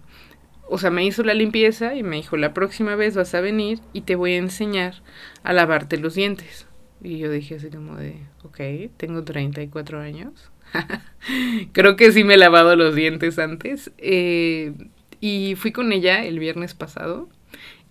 o 0.69 0.79
sea, 0.79 0.91
me 0.91 1.05
hizo 1.05 1.23
la 1.23 1.35
limpieza 1.35 1.95
y 1.95 2.03
me 2.03 2.17
dijo, 2.17 2.37
la 2.37 2.55
próxima 2.55 2.97
vez 2.97 3.17
vas 3.17 3.35
a 3.35 3.41
venir 3.41 3.81
y 3.93 4.03
te 4.03 4.17
voy 4.17 4.35
a 4.35 4.39
enseñar 4.39 5.03
a 5.43 5.53
lavarte 5.53 5.99
los 5.99 6.15
dientes. 6.15 6.67
Y 7.03 7.19
yo 7.19 7.31
dije 7.31 7.57
así 7.57 7.71
como 7.71 7.97
de, 7.97 8.17
ok, 8.45 8.93
tengo 8.97 9.25
34 9.25 10.01
años 10.01 10.51
Creo 11.73 11.97
que 11.97 12.13
sí 12.13 12.25
me 12.25 12.35
he 12.35 12.39
lavado 12.39 12.77
los 12.77 12.95
dientes 12.95 13.39
antes. 13.39 13.91
Eh, 13.99 14.73
y 15.21 15.55
fui 15.57 15.73
con 15.73 15.93
ella 15.93 16.25
el 16.25 16.39
viernes 16.39 16.75
pasado. 16.75 17.29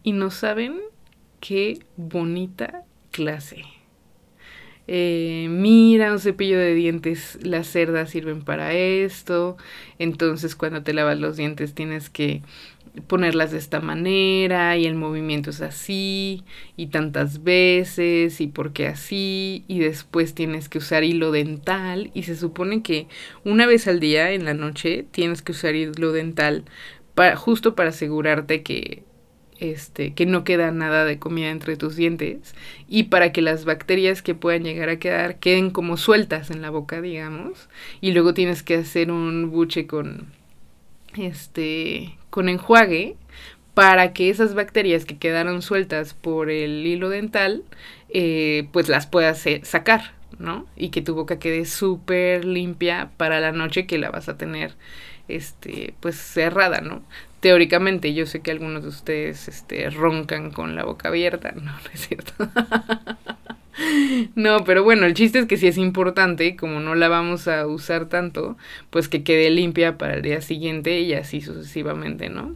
Y 0.03 0.13
no 0.13 0.31
saben 0.31 0.79
qué 1.39 1.79
bonita 1.97 2.83
clase. 3.11 3.63
Eh, 4.91 5.47
mira, 5.51 6.11
un 6.11 6.19
cepillo 6.19 6.57
de 6.57 6.73
dientes, 6.73 7.37
las 7.43 7.67
cerdas 7.67 8.09
sirven 8.09 8.41
para 8.41 8.73
esto. 8.73 9.57
Entonces, 9.99 10.55
cuando 10.55 10.81
te 10.81 10.93
lavas 10.93 11.19
los 11.19 11.37
dientes, 11.37 11.75
tienes 11.75 12.09
que 12.09 12.41
ponerlas 13.07 13.51
de 13.51 13.57
esta 13.57 13.79
manera 13.79 14.77
y 14.77 14.85
el 14.85 14.95
movimiento 14.95 15.49
es 15.49 15.61
así 15.61 16.43
y 16.75 16.87
tantas 16.87 17.43
veces 17.43 18.41
y 18.41 18.47
porque 18.47 18.87
así 18.87 19.63
y 19.67 19.79
después 19.79 20.33
tienes 20.33 20.69
que 20.69 20.79
usar 20.79 21.03
hilo 21.03 21.31
dental 21.31 22.11
y 22.13 22.23
se 22.23 22.35
supone 22.35 22.81
que 22.81 23.07
una 23.43 23.65
vez 23.65 23.87
al 23.87 23.99
día 23.99 24.31
en 24.31 24.45
la 24.45 24.53
noche 24.53 25.05
tienes 25.11 25.41
que 25.41 25.51
usar 25.51 25.75
hilo 25.75 26.11
dental 26.11 26.65
para, 27.15 27.35
justo 27.35 27.75
para 27.75 27.89
asegurarte 27.89 28.63
que 28.63 29.03
este, 29.59 30.13
que 30.13 30.25
no 30.25 30.43
queda 30.45 30.71
nada 30.71 31.03
de 31.03 31.19
comida 31.19 31.49
entre 31.49 31.75
tus 31.75 31.95
dientes 31.95 32.55
y 32.87 33.03
para 33.03 33.33
que 33.33 33.41
las 33.41 33.65
bacterias 33.65 34.21
que 34.21 34.35
puedan 34.35 34.63
llegar 34.63 34.87
a 34.89 34.99
quedar 34.99 35.39
queden 35.39 35.69
como 35.69 35.97
sueltas 35.97 36.49
en 36.49 36.61
la 36.61 36.69
boca, 36.69 37.01
digamos, 37.01 37.67
y 37.99 38.13
luego 38.13 38.33
tienes 38.33 38.63
que 38.63 38.75
hacer 38.75 39.11
un 39.11 39.51
buche 39.51 39.85
con 39.85 40.27
este 41.17 42.17
con 42.29 42.49
enjuague 42.49 43.15
para 43.73 44.13
que 44.13 44.29
esas 44.29 44.55
bacterias 44.55 45.05
que 45.05 45.17
quedaron 45.17 45.61
sueltas 45.61 46.13
por 46.13 46.49
el 46.49 46.85
hilo 46.85 47.09
dental, 47.09 47.63
eh, 48.09 48.67
pues 48.73 48.89
las 48.89 49.07
puedas 49.07 49.45
sacar, 49.63 50.13
¿no? 50.37 50.65
Y 50.75 50.89
que 50.89 51.01
tu 51.01 51.15
boca 51.15 51.39
quede 51.39 51.65
súper 51.65 52.43
limpia 52.45 53.11
para 53.17 53.39
la 53.39 53.51
noche 53.51 53.87
que 53.87 53.97
la 53.97 54.11
vas 54.11 54.27
a 54.27 54.37
tener, 54.37 54.73
este, 55.29 55.93
pues 56.01 56.15
cerrada, 56.17 56.81
¿no? 56.81 57.03
Teóricamente, 57.39 58.13
yo 58.13 58.25
sé 58.25 58.41
que 58.41 58.51
algunos 58.51 58.83
de 58.83 58.89
ustedes, 58.89 59.47
este, 59.47 59.89
roncan 59.89 60.51
con 60.51 60.75
la 60.75 60.83
boca 60.83 61.07
abierta, 61.07 61.51
no, 61.55 61.71
no 61.71 61.89
es 61.93 62.07
cierto. 62.07 62.33
No, 64.35 64.63
pero 64.63 64.83
bueno, 64.83 65.05
el 65.05 65.13
chiste 65.13 65.39
es 65.39 65.45
que 65.45 65.57
si 65.57 65.67
es 65.67 65.77
importante, 65.77 66.55
como 66.55 66.79
no 66.79 66.95
la 66.95 67.07
vamos 67.07 67.47
a 67.47 67.65
usar 67.67 68.07
tanto, 68.07 68.57
pues 68.89 69.07
que 69.07 69.23
quede 69.23 69.49
limpia 69.49 69.97
para 69.97 70.15
el 70.15 70.21
día 70.21 70.41
siguiente 70.41 71.01
y 71.01 71.13
así 71.13 71.41
sucesivamente, 71.41 72.29
¿no? 72.29 72.55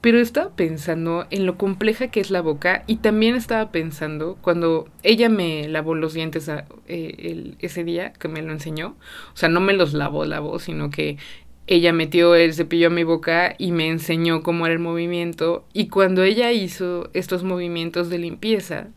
Pero 0.00 0.18
estaba 0.18 0.50
pensando 0.54 1.26
en 1.30 1.46
lo 1.46 1.58
compleja 1.58 2.08
que 2.08 2.20
es 2.20 2.30
la 2.30 2.40
boca 2.40 2.84
y 2.86 2.96
también 2.96 3.34
estaba 3.34 3.70
pensando 3.70 4.38
cuando 4.40 4.88
ella 5.02 5.28
me 5.28 5.68
lavó 5.68 5.94
los 5.94 6.14
dientes 6.14 6.50
eh, 6.88 7.54
ese 7.58 7.84
día 7.84 8.12
que 8.12 8.28
me 8.28 8.42
lo 8.42 8.52
enseñó, 8.52 8.96
o 9.34 9.36
sea, 9.36 9.48
no 9.48 9.60
me 9.60 9.72
los 9.72 9.92
lavó, 9.92 10.24
lavó, 10.24 10.58
sino 10.58 10.90
que 10.90 11.18
ella 11.66 11.92
metió 11.92 12.34
el 12.34 12.54
cepillo 12.54 12.88
a 12.88 12.90
mi 12.90 13.04
boca 13.04 13.54
y 13.58 13.72
me 13.72 13.88
enseñó 13.88 14.42
cómo 14.42 14.66
era 14.66 14.72
el 14.72 14.80
movimiento 14.80 15.64
y 15.72 15.88
cuando 15.88 16.22
ella 16.22 16.50
hizo 16.50 17.10
estos 17.12 17.44
movimientos 17.44 18.08
de 18.08 18.18
limpieza, 18.18 18.88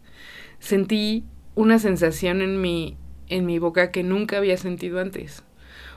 sentí 0.60 1.24
una 1.56 1.80
sensación 1.80 2.42
en 2.42 2.62
mi, 2.62 2.98
en 3.30 3.46
mi 3.46 3.60
boca 3.60 3.92
que 3.92 4.04
nunca 4.04 4.38
había 4.38 4.58
sentido 4.58 5.00
antes. 5.00 5.44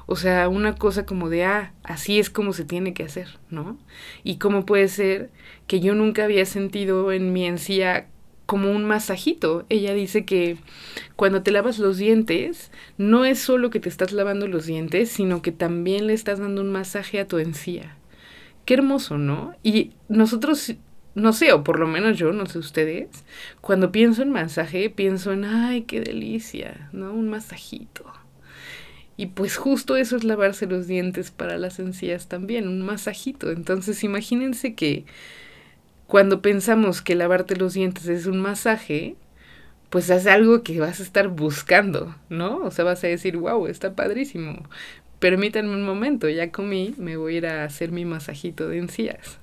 O 0.07 0.15
sea, 0.15 0.49
una 0.49 0.77
cosa 0.77 1.05
como 1.05 1.29
de, 1.29 1.45
ah, 1.45 1.75
así 1.83 2.19
es 2.21 2.31
como 2.31 2.53
se 2.53 2.65
tiene 2.65 2.95
que 2.95 3.03
hacer, 3.03 3.39
¿no? 3.51 3.77
Y 4.23 4.39
cómo 4.39 4.65
puede 4.65 4.87
ser 4.89 5.31
que 5.67 5.81
yo 5.81 5.95
nunca 5.95 6.25
había 6.25 6.47
sentido 6.47 7.11
en 7.11 7.33
mi 7.33 7.45
encía 7.45 8.07
como 8.47 8.71
un 8.71 8.85
masajito. 8.85 9.67
Ella 9.69 9.93
dice 9.95 10.25
que 10.25 10.59
cuando 11.17 11.43
te 11.43 11.51
lavas 11.51 11.81
los 11.81 11.99
dientes, 11.99 12.71
no 12.97 13.25
es 13.25 13.41
solo 13.41 13.71
que 13.71 13.81
te 13.81 13.89
estás 13.89 14.13
lavando 14.13 14.47
los 14.47 14.67
dientes, 14.67 15.11
sino 15.11 15.43
que 15.43 15.51
también 15.51 16.07
le 16.07 16.13
estás 16.13 16.39
dando 16.39 16.63
un 16.63 16.71
masaje 16.71 17.19
a 17.19 17.27
tu 17.27 17.39
encía. 17.39 17.97
Qué 18.65 18.75
hermoso, 18.75 19.19
¿no? 19.19 19.55
Y 19.65 19.93
nosotros 20.09 20.77
no 21.17 21.33
sé, 21.33 21.53
o 21.53 21.65
por 21.65 21.81
lo 21.81 21.87
menos 21.89 22.19
yo, 22.19 22.33
no 22.33 22.45
sé 22.45 22.59
ustedes, 22.59 23.09
cuando 23.63 23.91
pienso 23.91 24.23
en 24.23 24.31
masaje, 24.31 24.91
pienso 24.91 25.33
en, 25.33 25.47
ay, 25.47 25.83
qué 25.83 26.01
delicia, 26.01 26.91
¿no? 26.93 27.13
Un 27.13 27.31
masajito. 27.31 28.05
Y 29.17 29.29
pues 29.29 29.57
justo 29.57 29.97
eso 29.97 30.17
es 30.17 30.25
lavarse 30.25 30.67
los 30.67 30.87
dientes 30.87 31.31
para 31.31 31.57
las 31.57 31.79
encías 31.79 32.29
también, 32.29 32.69
un 32.69 32.83
masajito. 32.83 33.51
Entonces 33.51 34.05
imagínense 34.05 34.75
que 34.75 35.07
cuando 36.07 36.43
pensamos 36.43 37.01
que 37.01 37.15
lavarte 37.15 37.57
los 37.57 37.73
dientes 37.73 38.09
es 38.09 38.27
un 38.27 38.39
masaje, 38.39 39.17
pues 39.89 40.11
es 40.11 40.27
algo 40.27 40.63
que 40.63 40.81
vas 40.81 41.01
a 41.01 41.03
estar 41.03 41.29
buscando, 41.29 42.15
¿no? 42.29 42.59
O 42.59 42.71
sea, 42.71 42.85
vas 42.85 43.03
a 43.05 43.07
decir, 43.07 43.39
wow, 43.39 43.67
está 43.69 43.95
padrísimo. 43.95 44.69
Permítanme 45.19 45.73
un 45.73 45.85
momento, 45.85 46.29
ya 46.29 46.53
comí, 46.53 46.95
me 46.99 47.17
voy 47.17 47.37
a 47.37 47.39
ir 47.39 47.47
a 47.47 47.65
hacer 47.65 47.91
mi 47.91 48.05
masajito 48.05 48.69
de 48.69 48.79
encías. 48.79 49.39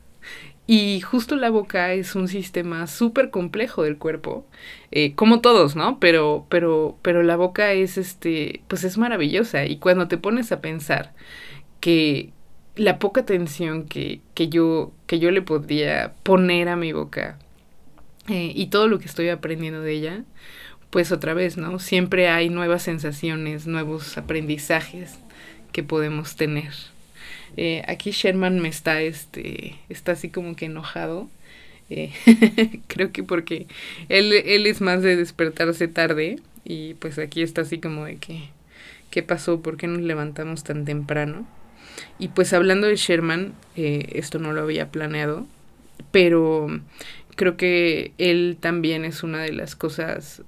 Y 0.65 1.01
justo 1.01 1.35
la 1.35 1.49
boca 1.49 1.93
es 1.93 2.15
un 2.15 2.27
sistema 2.27 2.87
súper 2.87 3.29
complejo 3.31 3.83
del 3.83 3.97
cuerpo, 3.97 4.45
eh, 4.91 5.13
como 5.15 5.41
todos, 5.41 5.75
¿no? 5.75 5.99
Pero, 5.99 6.45
pero, 6.49 6.97
pero 7.01 7.21
la 7.21 7.35
boca 7.35 7.73
es 7.73 7.97
este, 7.97 8.61
pues 8.69 8.83
es 8.85 8.97
maravillosa. 8.97 9.65
Y 9.65 9.77
cuando 9.77 10.07
te 10.07 10.17
pones 10.17 10.51
a 10.51 10.61
pensar 10.61 11.13
que, 11.81 12.31
la 12.75 12.99
poca 12.99 13.21
atención 13.21 13.85
que, 13.85 14.21
que, 14.33 14.49
yo, 14.49 14.91
que 15.07 15.19
yo 15.19 15.31
le 15.31 15.41
podría 15.41 16.13
poner 16.23 16.69
a 16.69 16.75
mi 16.75 16.91
boca 16.91 17.37
eh, 18.27 18.51
y 18.55 18.67
todo 18.67 18.87
lo 18.87 18.99
que 18.99 19.05
estoy 19.05 19.29
aprendiendo 19.29 19.81
de 19.81 19.91
ella, 19.91 20.23
pues 20.89 21.11
otra 21.11 21.33
vez, 21.33 21.57
¿no? 21.57 21.79
Siempre 21.79 22.29
hay 22.29 22.49
nuevas 22.49 22.83
sensaciones, 22.83 23.67
nuevos 23.67 24.17
aprendizajes 24.17 25.19
que 25.71 25.83
podemos 25.83 26.35
tener. 26.35 26.71
Eh, 27.57 27.83
aquí 27.87 28.11
Sherman 28.11 28.59
me 28.59 28.69
está, 28.69 29.01
este, 29.01 29.75
está 29.89 30.13
así 30.13 30.29
como 30.29 30.55
que 30.55 30.65
enojado. 30.65 31.29
Eh, 31.89 32.11
creo 32.87 33.11
que 33.11 33.23
porque 33.23 33.67
él, 34.09 34.33
él 34.33 34.65
es 34.67 34.81
más 34.81 35.01
de 35.01 35.15
despertarse 35.15 35.87
tarde 35.87 36.39
y 36.63 36.95
pues 36.95 37.19
aquí 37.19 37.41
está 37.41 37.61
así 37.61 37.79
como 37.79 38.05
de 38.05 38.17
que, 38.17 38.49
¿qué 39.11 39.23
pasó? 39.23 39.61
¿Por 39.61 39.77
qué 39.77 39.87
nos 39.87 40.01
levantamos 40.01 40.63
tan 40.63 40.85
temprano? 40.85 41.45
Y 42.19 42.29
pues 42.29 42.53
hablando 42.53 42.87
de 42.87 42.95
Sherman, 42.95 43.53
eh, 43.75 44.07
esto 44.13 44.39
no 44.39 44.53
lo 44.53 44.61
había 44.61 44.89
planeado, 44.89 45.45
pero 46.11 46.67
creo 47.35 47.57
que 47.57 48.13
él 48.17 48.57
también 48.59 49.05
es 49.05 49.23
una 49.23 49.41
de 49.41 49.53
las 49.53 49.75
cosas 49.75 50.41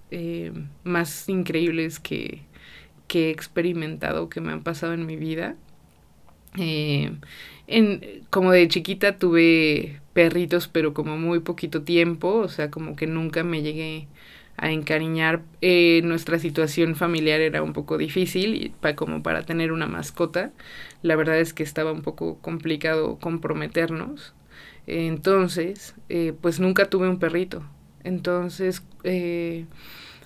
más 0.84 1.30
increíbles 1.30 2.00
que, 2.00 2.42
que 3.08 3.28
he 3.28 3.32
experimentado, 3.32 4.30
que 4.30 4.42
me 4.42 4.52
han 4.52 4.64
pasado 4.64 4.94
en 4.94 5.06
mi 5.06 5.16
vida. 5.16 5.56
Eh, 6.58 7.12
en, 7.68 8.02
como 8.30 8.52
de 8.52 8.68
chiquita 8.68 9.18
tuve 9.18 10.02
perritos, 10.14 10.68
pero 10.68 10.94
como 10.94 11.18
muy 11.18 11.40
poquito 11.40 11.84
tiempo, 11.84 12.36
o 12.36 12.48
sea, 12.50 12.72
como 12.72 12.96
que 12.96 13.08
nunca 13.08 13.44
me 13.44 13.62
llegué 13.62 14.08
a 14.58 14.72
encariñar. 14.72 15.44
Eh, 15.62 16.02
nuestra 16.04 16.40
situación 16.40 16.96
familiar 16.96 17.42
era 17.42 17.64
un 17.64 17.74
poco 17.74 17.98
difícil 17.98 18.74
para, 18.82 18.96
como 18.96 19.24
para 19.24 19.44
tener 19.44 19.72
una 19.72 19.88
mascota. 19.88 20.52
La 21.02 21.16
verdad 21.16 21.40
es 21.40 21.54
que 21.54 21.64
estaba 21.64 21.92
un 21.92 22.02
poco 22.02 22.40
complicado 22.42 23.18
comprometernos. 23.20 24.34
entonces, 24.88 25.96
eh, 26.10 26.34
pues 26.42 26.60
nunca 26.60 26.90
tuve 26.90 27.10
un 27.10 27.20
perrito. 27.20 27.64
Entonces, 28.04 28.84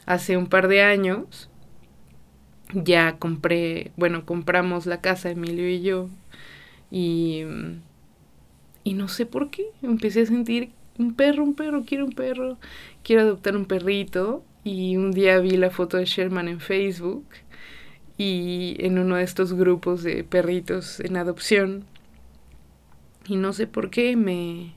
hace 0.06 0.38
un 0.38 0.48
par 0.48 0.68
de 0.68 0.84
años 0.84 1.49
ya 2.74 3.18
compré, 3.18 3.92
bueno, 3.98 4.26
compramos 4.26 4.86
la 4.86 5.02
casa 5.02 5.32
Emilio 5.32 5.68
y 5.70 5.82
yo 5.82 6.10
y, 6.92 7.44
y 8.84 8.94
no 8.94 9.08
sé 9.08 9.26
por 9.26 9.50
qué, 9.50 9.66
empecé 9.82 10.22
a 10.22 10.26
sentir 10.26 10.72
un 10.98 11.14
perro, 11.14 11.44
un 11.44 11.56
perro, 11.56 11.84
quiero 11.86 12.06
un 12.06 12.12
perro, 12.12 12.58
quiero 13.04 13.22
adoptar 13.24 13.56
un 13.56 13.66
perrito 13.66 14.44
y 14.64 14.98
un 14.98 15.12
día 15.12 15.40
vi 15.40 15.52
la 15.58 15.72
foto 15.72 15.98
de 15.98 16.06
Sherman 16.06 16.48
en 16.48 16.60
Facebook 16.60 17.26
y 18.18 18.76
en 18.80 19.00
uno 19.00 19.16
de 19.16 19.24
estos 19.24 19.54
grupos 19.54 20.04
de 20.04 20.24
perritos 20.24 21.00
en 21.00 21.18
adopción 21.18 21.86
y 23.28 23.38
no 23.38 23.54
sé 23.54 23.68
por 23.68 23.90
qué 23.90 24.16
me 24.16 24.74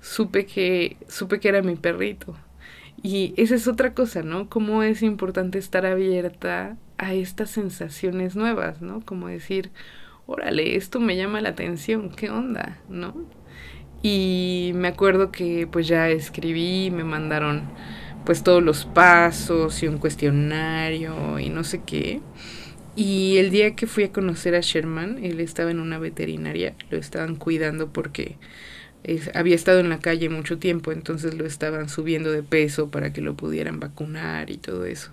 supe 0.00 0.46
que 0.46 0.96
supe 1.08 1.40
que 1.40 1.48
era 1.48 1.62
mi 1.62 1.74
perrito 1.76 2.36
y 3.02 3.34
esa 3.36 3.54
es 3.54 3.68
otra 3.68 3.94
cosa, 3.94 4.22
¿no? 4.22 4.48
Cómo 4.48 4.82
es 4.82 5.02
importante 5.02 5.58
estar 5.58 5.86
abierta 5.86 6.76
a 6.98 7.14
estas 7.14 7.50
sensaciones 7.50 8.36
nuevas, 8.36 8.80
¿no? 8.82 9.00
Como 9.04 9.28
decir, 9.28 9.70
órale, 10.26 10.76
esto 10.76 11.00
me 11.00 11.16
llama 11.16 11.40
la 11.40 11.50
atención, 11.50 12.10
¿qué 12.10 12.30
onda? 12.30 12.78
¿No? 12.88 13.14
Y 14.02 14.72
me 14.74 14.88
acuerdo 14.88 15.32
que 15.32 15.66
pues 15.66 15.88
ya 15.88 16.08
escribí, 16.10 16.90
me 16.90 17.04
mandaron 17.04 17.62
pues 18.24 18.42
todos 18.42 18.62
los 18.62 18.84
pasos 18.84 19.82
y 19.82 19.88
un 19.88 19.98
cuestionario 19.98 21.38
y 21.38 21.48
no 21.48 21.64
sé 21.64 21.82
qué. 21.84 22.20
Y 22.96 23.36
el 23.38 23.50
día 23.50 23.76
que 23.76 23.86
fui 23.86 24.04
a 24.04 24.12
conocer 24.12 24.54
a 24.54 24.60
Sherman, 24.60 25.22
él 25.24 25.40
estaba 25.40 25.70
en 25.70 25.80
una 25.80 25.98
veterinaria, 25.98 26.74
lo 26.90 26.98
estaban 26.98 27.36
cuidando 27.36 27.92
porque 27.92 28.36
había 29.34 29.54
estado 29.54 29.80
en 29.80 29.88
la 29.88 30.00
calle 30.00 30.28
mucho 30.28 30.58
tiempo, 30.58 30.92
entonces 30.92 31.34
lo 31.34 31.46
estaban 31.46 31.88
subiendo 31.88 32.32
de 32.32 32.42
peso 32.42 32.90
para 32.90 33.12
que 33.12 33.20
lo 33.20 33.36
pudieran 33.36 33.80
vacunar 33.80 34.50
y 34.50 34.56
todo 34.56 34.84
eso. 34.86 35.10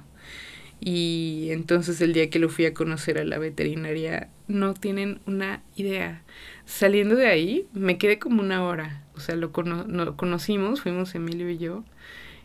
Y 0.86 1.48
entonces 1.52 2.02
el 2.02 2.12
día 2.14 2.30
que 2.30 2.40
lo 2.40 2.50
fui 2.50 2.66
a 2.66 2.74
conocer 2.74 3.18
a 3.18 3.24
la 3.24 3.38
veterinaria, 3.40 4.30
no 4.48 4.74
tienen 4.74 5.22
una 5.26 5.64
idea. 5.76 6.24
Saliendo 6.66 7.16
de 7.16 7.28
ahí, 7.28 7.68
me 7.74 7.98
quedé 7.98 8.20
como 8.20 8.42
una 8.42 8.66
hora. 8.66 9.04
O 9.16 9.20
sea, 9.20 9.36
lo, 9.36 9.52
conocimos, 9.54 10.82
fuimos 10.82 11.16
Emilio 11.16 11.50
y 11.50 11.58
yo, 11.58 11.84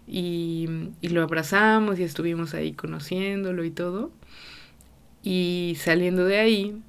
y, 0.06 0.68
y 1.00 1.08
lo 1.08 1.22
abrazamos 1.22 1.98
y 1.98 2.04
estuvimos 2.04 2.54
ahí 2.54 2.72
conociéndolo 2.74 3.64
y 3.64 3.70
todo. 3.70 4.12
Y 5.22 5.76
saliendo 5.78 6.24
de 6.24 6.38
ahí, 6.38 6.80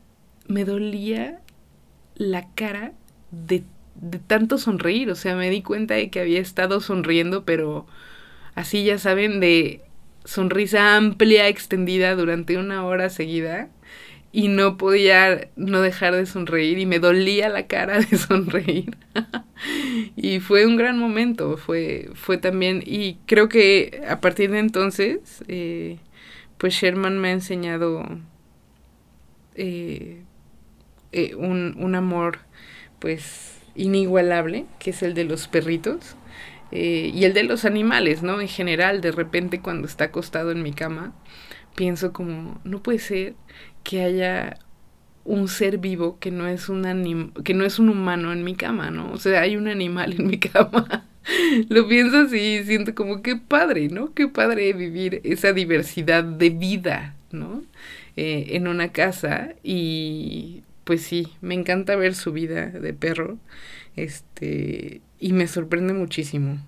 me 0.47 0.65
dolía 0.65 1.41
la 2.15 2.53
cara 2.53 2.93
de 3.31 3.63
de 4.01 4.19
tanto 4.19 4.57
sonreír, 4.57 5.09
o 5.11 5.15
sea, 5.15 5.35
me 5.35 5.49
di 5.49 5.61
cuenta 5.61 5.95
de 5.95 6.09
que 6.09 6.19
había 6.19 6.39
estado 6.39 6.79
sonriendo, 6.81 7.43
pero 7.45 7.85
así 8.55 8.83
ya 8.85 8.97
saben, 8.97 9.39
de 9.39 9.81
sonrisa 10.25 10.95
amplia, 10.95 11.47
extendida 11.47 12.15
durante 12.15 12.57
una 12.57 12.85
hora 12.85 13.09
seguida 13.09 13.69
y 14.31 14.47
no 14.47 14.77
podía 14.77 15.49
no 15.55 15.81
dejar 15.81 16.15
de 16.15 16.25
sonreír 16.25 16.77
y 16.77 16.85
me 16.85 16.99
dolía 16.99 17.49
la 17.49 17.67
cara 17.67 17.99
de 17.99 18.17
sonreír. 18.17 18.95
y 20.15 20.39
fue 20.39 20.65
un 20.65 20.77
gran 20.77 20.99
momento, 20.99 21.57
fue, 21.57 22.09
fue 22.13 22.37
también, 22.37 22.83
y 22.85 23.17
creo 23.25 23.49
que 23.49 24.01
a 24.07 24.21
partir 24.21 24.51
de 24.51 24.59
entonces, 24.59 25.43
eh, 25.47 25.97
pues 26.57 26.73
Sherman 26.73 27.17
me 27.17 27.29
ha 27.29 27.31
enseñado 27.31 28.05
eh, 29.55 30.21
eh, 31.11 31.35
un, 31.35 31.75
un 31.79 31.95
amor, 31.95 32.39
pues 32.99 33.59
inigualable, 33.75 34.65
que 34.77 34.91
es 34.91 35.01
el 35.03 35.13
de 35.13 35.23
los 35.23 35.47
perritos. 35.47 36.15
Eh, 36.71 37.11
y 37.13 37.25
el 37.25 37.33
de 37.33 37.43
los 37.43 37.65
animales, 37.65 38.23
¿no? 38.23 38.41
En 38.41 38.47
general, 38.47 39.01
de 39.01 39.11
repente 39.11 39.59
cuando 39.61 39.87
está 39.87 40.05
acostado 40.05 40.51
en 40.51 40.63
mi 40.63 40.73
cama, 40.73 41.13
pienso 41.75 42.13
como, 42.13 42.59
no 42.63 42.83
puede 42.83 42.99
ser 42.99 43.35
que 43.83 44.01
haya 44.03 44.57
un 45.25 45.47
ser 45.47 45.77
vivo 45.77 46.17
que 46.19 46.31
no 46.31 46.47
es 46.47 46.69
un 46.69 47.33
que 47.43 47.53
no 47.53 47.65
es 47.65 47.79
un 47.79 47.89
humano 47.89 48.33
en 48.33 48.43
mi 48.43 48.55
cama, 48.55 48.89
¿no? 48.91 49.11
O 49.11 49.17
sea, 49.17 49.41
hay 49.41 49.57
un 49.57 49.67
animal 49.67 50.13
en 50.17 50.27
mi 50.27 50.39
cama. 50.39 51.05
Lo 51.69 51.87
pienso 51.87 52.17
así, 52.19 52.63
siento 52.65 52.95
como 52.95 53.21
qué 53.21 53.35
padre, 53.35 53.89
¿no? 53.89 54.13
Qué 54.13 54.27
padre 54.27 54.73
vivir 54.73 55.21
esa 55.23 55.53
diversidad 55.53 56.23
de 56.23 56.49
vida, 56.49 57.15
¿no? 57.31 57.63
Eh, 58.15 58.55
en 58.55 58.67
una 58.67 58.91
casa 58.91 59.53
y 59.63 60.63
pues 60.83 61.03
sí, 61.03 61.27
me 61.41 61.53
encanta 61.53 61.95
ver 61.95 62.15
su 62.15 62.31
vida 62.31 62.67
de 62.67 62.93
perro. 62.93 63.37
Este, 63.95 65.01
y 65.19 65.33
me 65.33 65.47
sorprende 65.47 65.93
muchísimo 65.93 66.59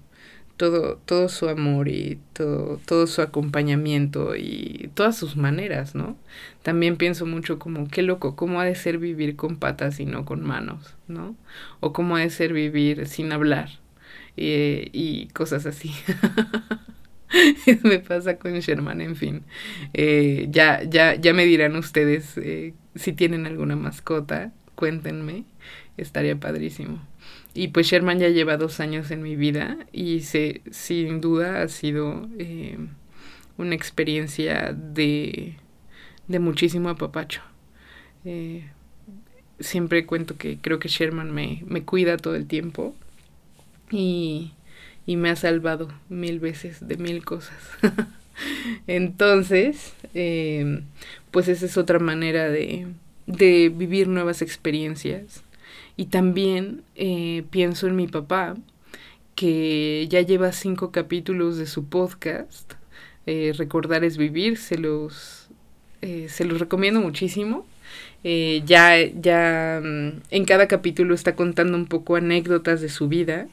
todo, 0.62 0.98
todo 1.06 1.28
su 1.28 1.50
amor 1.50 1.88
y 1.88 2.20
todo, 2.34 2.80
todo 2.86 3.08
su 3.08 3.24
acompañamiento 3.24 4.36
y 4.36 4.92
todas 4.94 5.18
sus 5.18 5.36
maneras, 5.36 5.96
¿no? 5.96 6.18
También 6.62 6.98
pienso 6.98 7.26
mucho 7.26 7.58
como, 7.58 7.88
qué 7.88 8.04
loco, 8.04 8.36
cómo 8.36 8.62
ha 8.62 8.66
de 8.66 8.76
ser 8.76 9.00
vivir 9.00 9.36
con 9.36 9.58
patas 9.58 10.00
y 10.00 10.06
no 10.06 10.24
con 10.24 10.46
manos, 10.46 10.96
¿no? 11.08 11.36
O 11.80 11.94
cómo 11.94 12.16
ha 12.16 12.20
de 12.20 12.30
ser 12.30 12.54
vivir 12.54 13.08
sin 13.08 13.32
hablar 13.32 13.70
y, 14.38 14.90
y 14.94 15.30
cosas 15.30 15.66
así. 15.66 15.94
me 17.84 17.98
pasa 17.98 18.38
con 18.38 18.54
Sherman, 18.60 19.02
en 19.02 19.16
fin. 19.16 19.44
Eh, 19.94 20.48
ya, 20.52 20.84
ya, 20.84 21.16
ya 21.16 21.34
me 21.34 21.46
dirán 21.46 21.76
ustedes 21.76 22.38
eh, 22.38 22.76
si 22.94 23.14
tienen 23.14 23.48
alguna 23.48 23.76
mascota, 23.76 24.52
cuéntenme, 24.76 25.46
estaría 25.98 26.36
padrísimo. 26.40 27.00
Y 27.54 27.70
pues 27.70 27.88
Sherman 27.88 28.20
ya 28.20 28.30
lleva 28.30 28.58
dos 28.58 28.80
años 28.80 29.12
en 29.12 29.22
mi 29.22 29.36
vida 29.36 29.78
y 29.92 30.22
se, 30.22 30.62
sin 30.72 31.22
duda 31.22 31.62
ha 31.62 31.68
sido 31.68 32.30
eh, 32.40 32.78
una 33.58 33.76
experiencia 33.76 34.74
de, 34.74 35.56
de 36.28 36.40
muchísimo 36.40 36.90
apapacho. 36.90 37.42
siempre 39.60 40.06
cuento 40.06 40.38
que 40.38 40.58
creo 40.60 40.80
que 40.80 40.88
Sherman 40.90 41.32
me, 41.32 41.64
me 41.68 41.84
cuida 41.84 42.18
todo 42.18 42.36
el 42.36 42.48
tiempo 42.48 42.96
y 43.92 44.54
y 45.06 45.16
me 45.16 45.30
ha 45.30 45.36
salvado 45.36 45.90
mil 46.10 46.40
veces 46.40 46.88
de 46.88 46.98
mil 46.98 47.26
cosas. 47.26 47.58
Entonces, 48.88 49.94
em, 50.14 50.84
pues 51.32 51.48
esa 51.48 51.66
es 51.66 51.78
otra 51.78 52.00
manera 52.00 52.50
de, 52.50 52.88
de 53.32 53.70
vivir 53.70 54.08
nuevas 54.08 54.42
experiencias. 54.42 55.44
Y 55.98 56.06
también 56.06 56.84
eh, 56.96 57.44
pienso 57.50 57.88
en 57.88 57.96
mi 57.96 58.08
papá, 58.08 58.56
que 59.36 60.08
ya 60.10 60.22
lleva 60.22 60.52
cinco 60.52 60.92
capítulos 60.92 61.58
de 61.58 61.66
su 61.66 61.86
podcast. 61.86 62.74
Eh, 63.26 63.54
Recordar 63.58 64.04
es 64.04 64.18
vivir, 64.18 64.58
se 64.58 64.78
los, 64.78 65.50
eh, 66.02 66.28
se 66.30 66.46
los 66.46 66.60
recomiendo 66.60 67.02
muchísimo. 67.02 67.66
ya, 68.24 68.98
ya 68.98 69.82
mm, 69.84 70.22
en 70.30 70.46
cada 70.46 70.68
capítulo 70.68 71.16
está 71.16 71.36
contando 71.36 71.78
un 71.78 71.88
poco 71.88 72.16
anécdotas 72.16 72.82
de 72.82 72.90
su 72.90 73.08
vida 73.08 73.48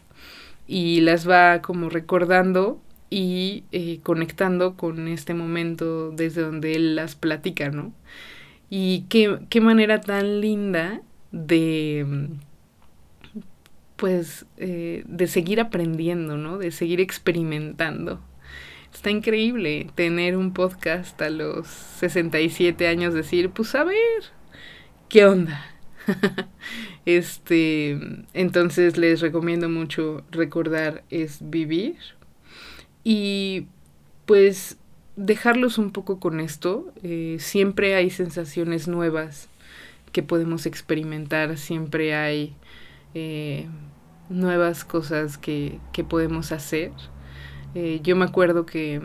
y 0.67 1.01
las 1.01 1.29
va 1.29 1.63
como 1.63 1.89
recordando 1.89 2.79
y 3.11 3.65
conectando 4.03 4.77
con 4.77 5.09
este 5.09 5.33
momento 5.33 6.11
desde 6.11 6.43
donde 6.43 6.75
él 6.75 6.95
las 6.97 7.15
platica, 7.15 7.71
¿no? 7.71 7.93
Y 8.71 9.07
qué, 9.09 9.39
qué 9.49 9.61
manera 9.61 10.01
tan 10.01 10.41
linda 10.41 11.01
de 11.33 12.29
pues 13.99 14.47
eh, 14.59 15.03
de 15.07 15.27
seguir 15.27 15.61
aprendiendo, 15.61 16.37
¿no? 16.37 16.57
De 16.57 16.71
seguir 16.71 17.01
experimentando. 17.01 18.21
Está 18.95 19.11
increíble 19.11 19.89
tener 19.97 20.37
un 20.37 20.53
podcast 20.53 21.21
a 21.21 21.31
los 21.31 21.67
67 21.67 22.87
años, 22.87 23.13
decir, 23.13 23.51
pues 23.51 23.75
a 23.75 23.85
ver, 23.85 24.23
¿qué 25.09 25.27
onda? 25.27 25.65
este, 27.07 27.99
entonces 28.35 28.97
les 28.97 29.21
recomiendo 29.21 29.69
mucho 29.69 30.25
recordar 30.31 31.03
es 31.11 31.39
vivir 31.51 31.97
y 33.05 33.67
pues 34.27 34.79
dejarlos 35.19 35.79
un 35.79 35.91
poco 35.91 36.21
con 36.21 36.41
esto. 36.41 36.93
Eh, 37.03 37.37
siempre 37.41 37.97
hay 37.97 38.09
sensaciones 38.09 38.89
nuevas 38.89 39.49
que 40.13 40.23
podemos 40.23 40.65
experimentar, 40.65 41.59
siempre 41.59 42.15
hay 42.15 42.55
eh, 43.15 43.67
nuevas 44.31 44.85
cosas 44.85 45.37
que, 45.37 45.81
que 45.93 46.05
podemos 46.05 46.53
hacer. 46.53 46.93
Eh, 47.75 48.01
yo 48.03 48.17
me 48.17 48.25
acuerdo 48.25 48.65
que, 48.65 49.03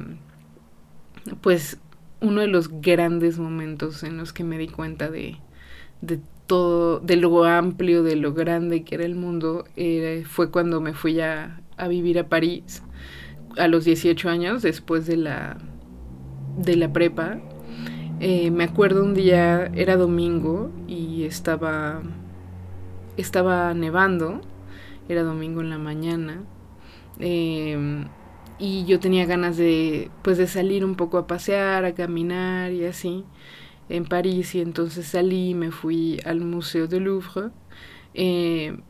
pues, 1.42 1.80
uno 2.22 2.42
de 2.42 2.48
los 2.48 2.70
grandes 2.80 3.40
momentos 3.40 4.04
en 4.04 4.18
los 4.18 4.32
que 4.32 4.44
me 4.44 4.58
di 4.58 4.68
cuenta 4.68 5.10
de, 5.10 5.38
de 6.02 6.20
todo, 6.46 7.00
de 7.00 7.18
lo 7.18 7.44
amplio, 7.44 8.04
de 8.04 8.16
lo 8.16 8.34
grande 8.34 8.84
que 8.84 8.96
era 8.96 9.06
el 9.06 9.16
mundo, 9.16 9.66
fue 10.26 10.52
cuando 10.52 10.80
me 10.80 10.94
fui 10.94 11.20
a, 11.20 11.62
a 11.76 11.88
vivir 11.88 12.20
a 12.20 12.30
París 12.30 12.84
a 13.58 13.68
los 13.68 13.86
18 13.86 14.30
años, 14.30 14.62
después 14.62 15.06
de 15.06 15.18
la, 15.18 15.58
de 16.58 16.76
la 16.76 16.92
prepa. 16.92 17.40
Eh, 18.20 18.52
me 18.52 18.64
acuerdo 18.64 19.04
un 19.04 19.14
día, 19.14 19.66
era 19.76 19.98
domingo 19.98 20.72
y 20.88 21.24
estaba 21.24 22.02
estaba 23.18 23.74
nevando, 23.74 24.42
era 25.10 25.24
domingo 25.24 25.62
en 25.62 25.70
la 25.70 25.78
mañana, 25.78 26.44
em, 27.20 28.08
y 28.60 28.86
yo 28.86 29.00
tenía 29.00 29.26
ganas 29.26 29.58
de, 29.58 30.10
pues, 30.24 30.38
de 30.38 30.48
salir 30.48 30.86
un 30.86 30.96
poco 30.96 31.18
a 31.18 31.28
pasear, 31.28 31.86
a 31.86 31.94
caminar 31.94 32.72
y 32.72 32.86
así, 32.86 33.26
en 33.90 34.06
París, 34.06 34.56
y 34.56 34.62
entonces 34.62 35.08
salí 35.08 35.50
y 35.52 35.56
me 35.56 35.72
fui 35.72 36.20
al 36.26 36.42
Museo 36.42 36.88
del 36.88 37.04
Louvre, 37.06 37.52
em, 38.14 38.82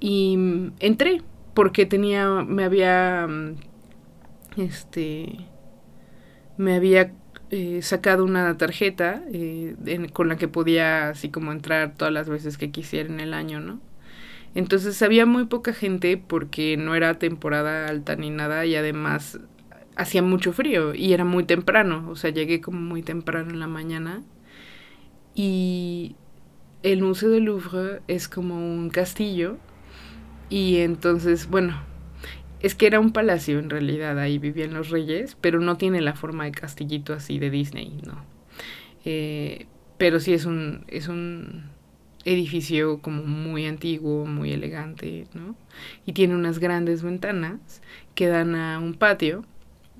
y 0.00 0.36
entré, 0.80 1.22
porque 1.54 1.86
tenía, 1.86 2.28
me 2.46 2.64
había, 2.64 3.26
este, 4.56 5.48
me 6.58 6.74
había 6.74 7.12
eh, 7.50 7.80
sacado 7.80 8.24
una 8.24 8.56
tarjeta 8.58 9.22
eh, 9.32 9.74
con 10.12 10.28
la 10.28 10.36
que 10.36 10.48
podía 10.48 11.08
así 11.08 11.30
como 11.30 11.52
entrar 11.52 11.94
todas 11.96 12.12
las 12.12 12.28
veces 12.28 12.58
que 12.58 12.70
quisiera 12.70 13.08
en 13.08 13.20
el 13.20 13.32
año, 13.32 13.60
¿no? 13.60 13.80
Entonces 14.54 15.00
había 15.02 15.24
muy 15.24 15.46
poca 15.46 15.72
gente 15.72 16.16
porque 16.16 16.76
no 16.76 16.94
era 16.94 17.18
temporada 17.18 17.86
alta 17.88 18.16
ni 18.16 18.30
nada 18.30 18.66
y 18.66 18.76
además 18.76 19.38
hacía 19.96 20.22
mucho 20.22 20.52
frío 20.52 20.94
y 20.94 21.12
era 21.12 21.24
muy 21.24 21.44
temprano, 21.44 22.08
o 22.10 22.16
sea, 22.16 22.30
llegué 22.30 22.60
como 22.60 22.80
muy 22.80 23.02
temprano 23.02 23.50
en 23.50 23.60
la 23.60 23.66
mañana 23.66 24.22
y 25.34 26.16
el 26.82 27.02
Museo 27.02 27.30
del 27.30 27.44
Louvre 27.44 28.00
es 28.08 28.28
como 28.28 28.56
un 28.56 28.90
castillo 28.90 29.58
y 30.50 30.78
entonces, 30.78 31.48
bueno, 31.48 31.87
es 32.60 32.74
que 32.74 32.86
era 32.86 33.00
un 33.00 33.12
palacio 33.12 33.58
en 33.58 33.70
realidad, 33.70 34.18
ahí 34.18 34.38
vivían 34.38 34.74
los 34.74 34.90
reyes, 34.90 35.36
pero 35.40 35.60
no 35.60 35.76
tiene 35.76 36.00
la 36.00 36.14
forma 36.14 36.44
de 36.44 36.52
castillito 36.52 37.12
así 37.12 37.38
de 37.38 37.50
Disney, 37.50 38.00
¿no? 38.04 38.24
Eh, 39.04 39.66
pero 39.96 40.20
sí 40.20 40.32
es 40.32 40.44
un, 40.44 40.84
es 40.88 41.08
un 41.08 41.70
edificio 42.24 43.00
como 43.00 43.22
muy 43.22 43.66
antiguo, 43.66 44.26
muy 44.26 44.52
elegante, 44.52 45.26
¿no? 45.34 45.56
Y 46.04 46.12
tiene 46.12 46.34
unas 46.34 46.58
grandes 46.58 47.02
ventanas 47.02 47.82
que 48.14 48.26
dan 48.26 48.54
a 48.54 48.78
un 48.78 48.94
patio 48.94 49.44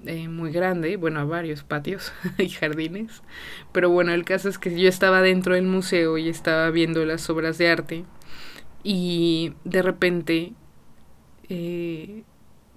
eh, 0.07 0.29
muy 0.29 0.53
grande, 0.53 0.97
bueno, 0.97 1.21
a 1.21 1.25
varios 1.25 1.64
patios 1.64 2.12
y 2.38 2.49
jardines. 2.49 3.23
Pero 3.73 3.90
bueno, 3.90 4.12
el 4.12 4.25
caso 4.25 4.49
es 4.49 4.59
que 4.59 4.79
yo 4.79 4.88
estaba 4.88 5.23
dentro 5.23 5.55
del 5.55 5.66
museo 5.66 6.18
y 6.18 6.29
estaba 6.29 6.71
viendo 6.71 7.05
las 7.05 7.29
obras 7.31 7.59
de 7.59 7.68
arte 7.68 8.05
y 8.85 9.55
de 9.64 9.83
repente 9.83 10.53
eh, 11.49 12.23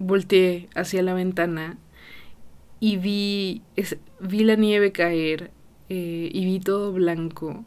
volteé 0.02 0.68
hacia 0.74 1.02
la 1.02 1.14
ventana 1.14 1.78
y 2.80 2.96
vi, 2.96 3.62
vi 4.20 4.44
la 4.44 4.56
nieve 4.56 4.92
caer 4.92 5.52
eh, 5.88 6.30
y 6.32 6.44
vi 6.44 6.58
todo 6.58 6.92
blanco. 6.92 7.64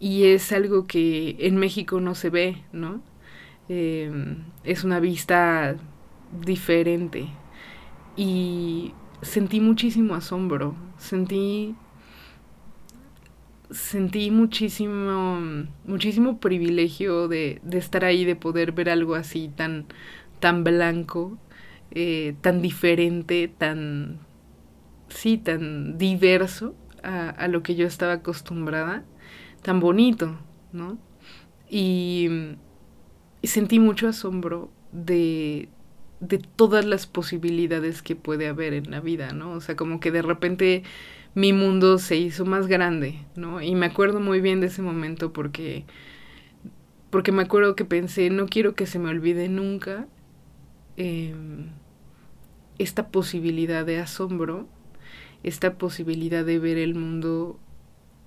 Y 0.00 0.24
es 0.24 0.50
algo 0.52 0.86
que 0.86 1.36
en 1.38 1.56
México 1.56 2.00
no 2.00 2.14
se 2.14 2.30
ve, 2.30 2.62
¿no? 2.72 3.00
Em, 3.68 4.44
es 4.64 4.84
una 4.84 5.00
vista 5.00 5.76
diferente. 6.44 7.28
Y 8.16 8.92
sentí 9.22 9.60
muchísimo 9.60 10.14
asombro, 10.14 10.74
sentí 10.98 11.74
sentí 13.70 14.30
muchísimo 14.30 15.66
muchísimo 15.86 16.38
privilegio 16.38 17.28
de, 17.28 17.60
de, 17.64 17.78
estar 17.78 18.04
ahí 18.04 18.24
de 18.24 18.36
poder 18.36 18.72
ver 18.72 18.88
algo 18.90 19.14
así 19.14 19.48
tan 19.48 19.86
tan 20.38 20.64
blanco 20.64 21.38
eh, 21.94 22.34
tan 22.40 22.60
diferente, 22.60 23.48
tan, 23.48 24.18
sí, 25.08 25.38
tan 25.38 25.96
diverso 25.96 26.74
a, 27.02 27.48
lo 27.48 27.62
que 27.62 27.76
yo 27.76 27.86
estaba 27.86 28.14
acostumbrada, 28.14 29.04
tan 29.62 29.78
bonito, 29.78 30.38
¿no? 30.72 30.98
Y, 31.68 32.56
sentí 33.42 33.78
mucho 33.78 34.08
asombro 34.08 34.72
de, 34.90 35.68
de 36.20 36.38
todas 36.38 36.84
las 36.86 37.06
posibilidades 37.06 38.00
que 38.02 38.16
puede 38.16 38.48
haber 38.48 38.72
en 38.72 38.90
la 38.90 39.00
vida, 39.00 39.32
¿no? 39.32 39.52
O 39.52 39.60
sea, 39.60 39.76
como 39.76 40.00
que 40.00 40.10
de 40.10 40.22
repente 40.22 40.82
mi 41.34 41.52
mundo 41.52 41.98
se 41.98 42.16
hizo 42.16 42.44
más 42.44 42.66
grande, 42.66 43.18
¿no? 43.36 43.60
Y 43.60 43.74
me 43.74 43.86
acuerdo 43.86 44.18
muy 44.20 44.40
bien 44.40 44.60
de 44.60 44.68
ese 44.68 44.82
momento 44.82 45.32
porque 45.32 45.84
porque 47.10 47.30
me 47.30 47.42
acuerdo 47.42 47.76
que 47.76 47.84
pensé, 47.84 48.30
no 48.30 48.46
quiero 48.46 48.74
que 48.74 48.86
se 48.86 48.98
me 48.98 49.08
olvide 49.08 49.48
nunca 49.48 50.08
eh, 50.96 51.34
esta 52.78 53.08
posibilidad 53.08 53.84
de 53.84 53.98
asombro, 53.98 54.66
esta 55.42 55.74
posibilidad 55.74 56.44
de 56.44 56.58
ver 56.58 56.78
el 56.78 56.94
mundo, 56.94 57.58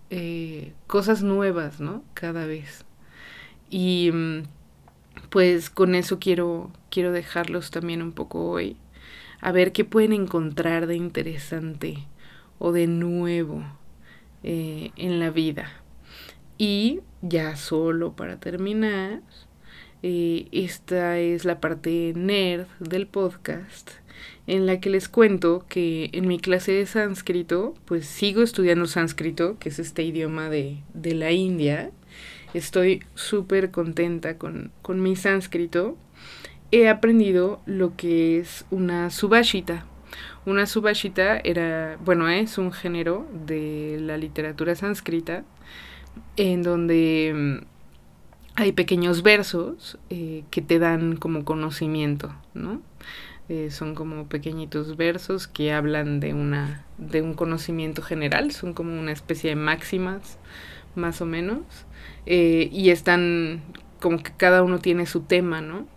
eh, 0.09 0.73
cosas 0.87 1.23
nuevas, 1.23 1.79
¿no? 1.79 2.03
Cada 2.13 2.45
vez. 2.45 2.85
Y 3.69 4.11
mm, 4.13 4.43
pues 5.29 5.69
con 5.69 5.95
eso 5.95 6.19
quiero, 6.19 6.71
quiero 6.89 7.11
dejarlos 7.11 7.71
también 7.71 8.01
un 8.01 8.13
poco 8.13 8.49
hoy, 8.49 8.77
a 9.41 9.51
ver 9.51 9.71
qué 9.71 9.85
pueden 9.85 10.13
encontrar 10.13 10.87
de 10.87 10.95
interesante 10.95 12.07
o 12.59 12.71
de 12.71 12.87
nuevo 12.87 13.63
eh, 14.43 14.91
en 14.95 15.19
la 15.19 15.29
vida. 15.29 15.71
Y 16.57 17.01
ya 17.21 17.55
solo 17.55 18.15
para 18.15 18.39
terminar, 18.39 19.21
eh, 20.03 20.47
esta 20.51 21.17
es 21.19 21.45
la 21.45 21.59
parte 21.59 22.13
nerd 22.15 22.67
del 22.79 23.07
podcast 23.07 23.91
en 24.47 24.65
la 24.65 24.79
que 24.79 24.89
les 24.89 25.09
cuento 25.09 25.65
que 25.67 26.09
en 26.13 26.27
mi 26.27 26.39
clase 26.39 26.71
de 26.71 26.85
sánscrito, 26.85 27.75
pues 27.85 28.05
sigo 28.05 28.41
estudiando 28.41 28.87
sánscrito, 28.87 29.57
que 29.59 29.69
es 29.69 29.77
este 29.77 30.03
idioma 30.03 30.49
de, 30.49 30.77
de 30.93 31.13
la 31.13 31.31
India. 31.31 31.91
Estoy 32.53 33.03
súper 33.13 33.71
contenta 33.71 34.37
con, 34.37 34.71
con 34.81 35.01
mi 35.01 35.17
sánscrito. 35.17 35.97
He 36.71 36.87
aprendido 36.87 37.61
lo 37.65 37.95
que 37.97 38.39
es 38.39 38.65
una 38.71 39.09
subashita. 39.09 39.85
Una 40.45 40.65
subashita 40.65 41.39
era, 41.43 41.97
bueno, 42.05 42.29
es 42.29 42.57
un 42.57 42.71
género 42.71 43.27
de 43.45 43.97
la 43.99 44.17
literatura 44.17 44.75
sánscrita 44.75 45.43
en 46.37 46.63
donde 46.63 47.33
mm, 47.35 47.65
hay 48.55 48.71
pequeños 48.71 49.23
versos 49.23 49.97
eh, 50.09 50.43
que 50.49 50.61
te 50.61 50.79
dan 50.79 51.17
como 51.17 51.43
conocimiento, 51.43 52.33
¿no? 52.53 52.81
Eh, 53.49 53.71
son 53.71 53.95
como 53.95 54.27
pequeñitos 54.27 54.97
versos 54.97 55.47
que 55.47 55.71
hablan 55.71 56.19
de 56.19 56.33
una 56.33 56.83
de 56.97 57.21
un 57.21 57.33
conocimiento 57.33 58.01
general 58.01 58.51
son 58.51 58.73
como 58.73 58.99
una 58.99 59.13
especie 59.13 59.51
de 59.51 59.55
máximas 59.55 60.37
más 60.95 61.21
o 61.21 61.25
menos 61.25 61.61
eh, 62.25 62.67
y 62.73 62.89
están 62.89 63.61
como 64.01 64.21
que 64.21 64.33
cada 64.35 64.63
uno 64.63 64.79
tiene 64.79 65.05
su 65.05 65.21
tema 65.21 65.61
no 65.61 65.87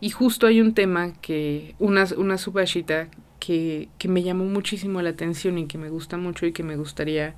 y 0.00 0.08
justo 0.08 0.46
hay 0.46 0.62
un 0.62 0.72
tema 0.72 1.12
que 1.20 1.74
una 1.78 2.06
una 2.16 2.38
subashita 2.38 3.08
que, 3.38 3.90
que 3.98 4.08
me 4.08 4.22
llamó 4.22 4.46
muchísimo 4.46 5.02
la 5.02 5.10
atención 5.10 5.58
y 5.58 5.66
que 5.66 5.76
me 5.76 5.90
gusta 5.90 6.16
mucho 6.16 6.46
y 6.46 6.52
que 6.52 6.62
me 6.62 6.76
gustaría 6.76 7.34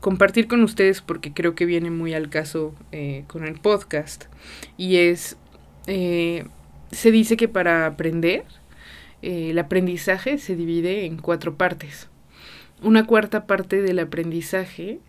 compartir 0.00 0.48
con 0.48 0.64
ustedes 0.64 1.02
porque 1.02 1.32
creo 1.32 1.54
que 1.54 1.66
viene 1.66 1.92
muy 1.92 2.14
al 2.14 2.30
caso 2.30 2.74
eh, 2.90 3.22
con 3.28 3.44
el 3.44 3.60
podcast. 3.60 4.24
Y 4.76 4.96
es 4.96 5.36
se 6.94 7.10
dice 7.10 7.36
que 7.36 7.48
para 7.48 7.86
aprender 7.86 8.44
eh, 9.24 9.50
el 9.50 9.58
aprendizaje 9.58 10.38
se 10.38 10.54
divide 10.54 11.06
en 11.06 11.16
cuatro 11.16 11.56
partes. 11.56 12.08
Una 12.82 13.06
cuarta 13.06 13.46
parte 13.46 13.80
del 13.80 13.98
aprendizaje 13.98 15.00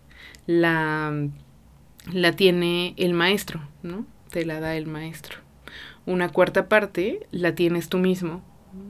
la, 0.48 1.28
la 2.12 2.32
tiene 2.32 2.94
el 2.98 3.14
maestro, 3.14 3.62
¿no? 3.84 4.06
Te 4.30 4.46
la 4.46 4.60
da 4.60 4.76
el 4.76 4.88
maestro. 4.88 5.40
Una 6.06 6.30
cuarta 6.30 6.70
parte 6.70 7.28
la 7.32 7.56
tienes 7.56 7.90
tú 7.90 7.98
mismo, 7.98 8.42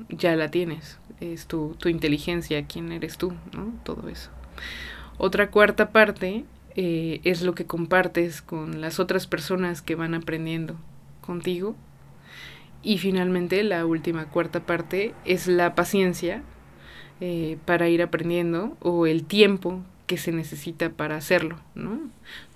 ya 0.10 0.36
la 0.36 0.52
tienes, 0.52 1.00
es 1.20 1.48
tu, 1.48 1.76
tu 1.80 1.90
inteligencia, 1.90 2.66
quién 2.68 2.92
eres 2.92 3.18
tú, 3.18 3.34
¿no? 3.54 3.74
Todo 3.84 4.10
eso. 4.10 4.30
Otra 5.18 5.50
cuarta 5.50 5.92
parte 5.92 6.46
eh, 6.76 7.22
es 7.24 7.42
lo 7.42 7.56
que 7.56 7.66
compartes 7.66 8.42
con 8.42 8.82
las 8.82 9.00
otras 9.00 9.28
personas 9.28 9.82
que 9.82 9.96
van 9.96 10.14
aprendiendo 10.14 10.76
contigo. 11.22 11.76
Y 12.84 12.98
finalmente 12.98 13.64
la 13.64 13.86
última 13.86 14.26
cuarta 14.26 14.60
parte 14.60 15.14
es 15.26 15.48
la 15.48 15.76
paciencia 15.76 16.44
eh, 17.22 17.58
para 17.66 17.90
ir 17.90 18.02
aprendiendo 18.02 18.78
o 18.82 19.08
el 19.08 19.24
tiempo 19.24 19.82
que 20.06 20.18
se 20.18 20.32
necesita 20.32 20.90
para 20.90 21.16
hacerlo, 21.16 21.60
¿no? 21.74 22.00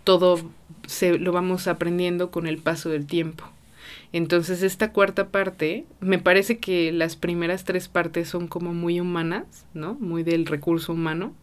Todo 0.04 0.40
se, 0.86 1.18
lo 1.18 1.32
vamos 1.32 1.68
aprendiendo 1.68 2.30
con 2.30 2.46
el 2.46 2.58
paso 2.58 2.90
del 2.90 3.06
tiempo. 3.06 3.46
Entonces 4.12 4.64
esta 4.64 4.92
cuarta 4.92 5.30
parte, 5.30 5.86
me 6.00 6.20
parece 6.20 6.58
que 6.58 6.92
las 6.92 7.16
primeras 7.16 7.64
tres 7.64 7.88
partes 7.88 8.28
son 8.28 8.48
como 8.48 8.74
muy 8.74 9.00
humanas, 9.00 9.66
¿no? 9.74 9.96
Muy 9.96 10.24
del 10.24 10.46
recurso 10.46 10.94
humano. 10.94 11.34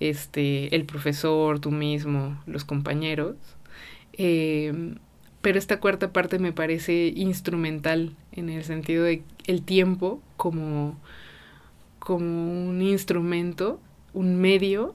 Este, 0.00 0.74
el 0.74 0.84
profesor, 0.84 1.60
tú 1.60 1.70
mismo, 1.70 2.40
los 2.46 2.64
compañeros. 2.64 3.36
Eh, 4.12 4.94
pero 5.48 5.58
esta 5.58 5.80
cuarta 5.80 6.12
parte 6.12 6.38
me 6.38 6.52
parece 6.52 7.10
instrumental 7.16 8.14
en 8.32 8.50
el 8.50 8.64
sentido 8.64 9.04
de 9.04 9.22
el 9.46 9.62
tiempo 9.62 10.20
como 10.36 10.94
como 12.00 12.68
un 12.68 12.82
instrumento, 12.82 13.80
un 14.12 14.38
medio 14.38 14.94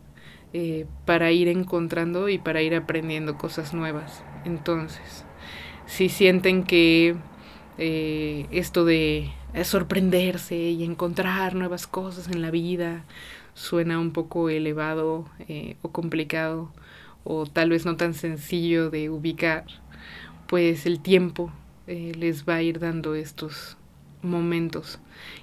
eh, 0.54 0.86
para 1.06 1.32
ir 1.32 1.48
encontrando 1.48 2.30
y 2.30 2.38
para 2.38 2.62
ir 2.62 2.76
aprendiendo 2.76 3.36
cosas 3.36 3.74
nuevas. 3.74 4.24
Entonces, 4.46 5.26
si 5.88 6.08
sienten 6.08 6.66
que 6.66 7.16
eh, 7.80 8.46
esto 8.52 8.86
de 8.86 9.32
sorprenderse 9.64 10.56
y 10.56 10.84
encontrar 10.84 11.56
nuevas 11.56 11.88
cosas 11.88 12.28
en 12.28 12.44
la 12.44 12.52
vida 12.52 13.06
suena 13.56 14.00
un 14.00 14.12
poco 14.12 14.52
elevado 14.52 15.26
eh, 15.48 15.78
o 15.82 15.90
complicado 15.90 16.72
o 17.24 17.48
tal 17.48 17.72
vez 17.72 17.88
no 17.88 17.96
tan 17.96 18.14
sencillo 18.14 18.92
de 18.92 19.10
ubicar, 19.10 19.66
pues 20.54 20.86
el 20.86 21.00
tiempo 21.00 21.52
les 21.88 22.48
va 22.48 22.58
a 22.58 22.62
ir 22.62 22.78
dando 22.78 23.16
estos 23.16 23.76
momentos. 24.22 25.00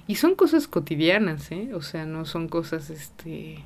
Y 0.07 0.15
son 0.15 0.35
cosas 0.35 0.69
cotidianas, 0.69 1.51
¿eh? 1.51 1.71
O 1.73 1.81
sea, 1.81 2.05
no 2.05 2.23
son 2.23 2.47
cosas, 2.47 2.89
este, 2.89 3.57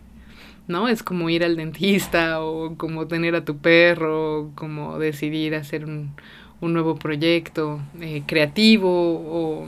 ¿no? 0.68 0.88
Es 0.88 1.04
como 1.04 1.30
ir 1.30 1.44
al 1.44 1.56
dentista 1.56 2.42
o 2.42 2.76
como 2.78 3.06
tener 3.06 3.36
a 3.36 3.46
tu 3.46 3.60
perro, 3.60 4.54
como 4.56 4.98
decidir 4.98 5.54
hacer 5.54 5.86
un, 5.86 6.16
un 6.62 6.74
nuevo 6.74 6.96
proyecto 6.96 7.80
eh, 8.02 8.24
creativo 8.26 8.90
o 8.90 9.68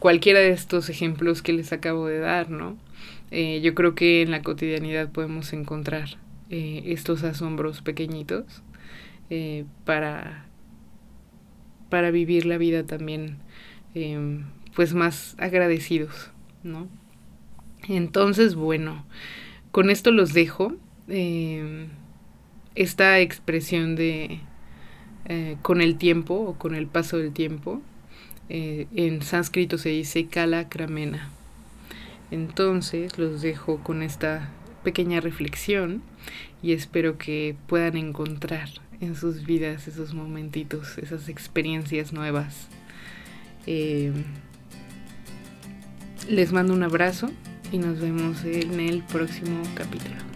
cualquiera 0.00 0.40
de 0.40 0.50
estos 0.50 0.88
ejemplos 0.88 1.42
que 1.42 1.52
les 1.52 1.72
acabo 1.72 2.08
de 2.08 2.18
dar, 2.18 2.50
¿no? 2.50 2.76
Eh, 3.30 3.60
yo 3.62 3.76
creo 3.76 3.94
que 3.94 4.22
en 4.22 4.32
la 4.32 4.42
cotidianidad 4.42 5.12
podemos 5.12 5.52
encontrar 5.52 6.18
eh, 6.50 6.82
estos 6.86 7.22
asombros 7.22 7.82
pequeñitos 7.82 8.64
para, 9.84 10.46
para 11.88 12.10
vivir 12.10 12.46
la 12.46 12.58
vida 12.58 12.84
también 12.84 13.38
em, 13.94 14.44
pues 14.74 14.94
más 14.94 15.36
agradecidos, 15.38 16.30
¿no? 16.62 16.88
Entonces, 17.88 18.54
bueno, 18.54 19.04
con 19.70 19.90
esto 19.90 20.10
los 20.10 20.32
dejo. 20.32 20.74
Em, 21.08 21.88
esta 22.74 23.20
expresión 23.20 23.94
de 23.94 24.40
eh, 25.26 25.56
con 25.62 25.80
el 25.80 25.96
tiempo 25.96 26.34
o 26.34 26.58
con 26.58 26.74
el 26.74 26.86
paso 26.86 27.16
del 27.18 27.32
tiempo, 27.32 27.80
eh, 28.48 28.86
en 28.94 29.22
sánscrito 29.22 29.78
se 29.78 29.90
dice 29.90 30.26
kala 30.26 30.68
kramena. 30.68 31.30
Entonces 32.30 33.18
los 33.18 33.42
dejo 33.42 33.78
con 33.78 34.02
esta 34.02 34.50
pequeña 34.82 35.20
reflexión 35.20 36.02
y 36.62 36.72
espero 36.72 37.16
que 37.16 37.56
puedan 37.66 37.96
encontrar 37.96 38.68
en 39.04 39.16
sus 39.16 39.44
vidas 39.44 39.86
esos 39.88 40.14
momentitos, 40.14 40.98
esas 40.98 41.28
experiencias 41.28 42.12
nuevas. 42.12 42.68
Em, 43.66 44.24
les 46.28 46.52
mando 46.52 46.72
un 46.72 46.82
abrazo 46.82 47.30
y 47.72 47.78
nos 47.78 48.00
vemos 48.00 48.44
en 48.44 48.80
el 48.80 49.02
próximo 49.02 49.62
capítulo. 49.74 50.33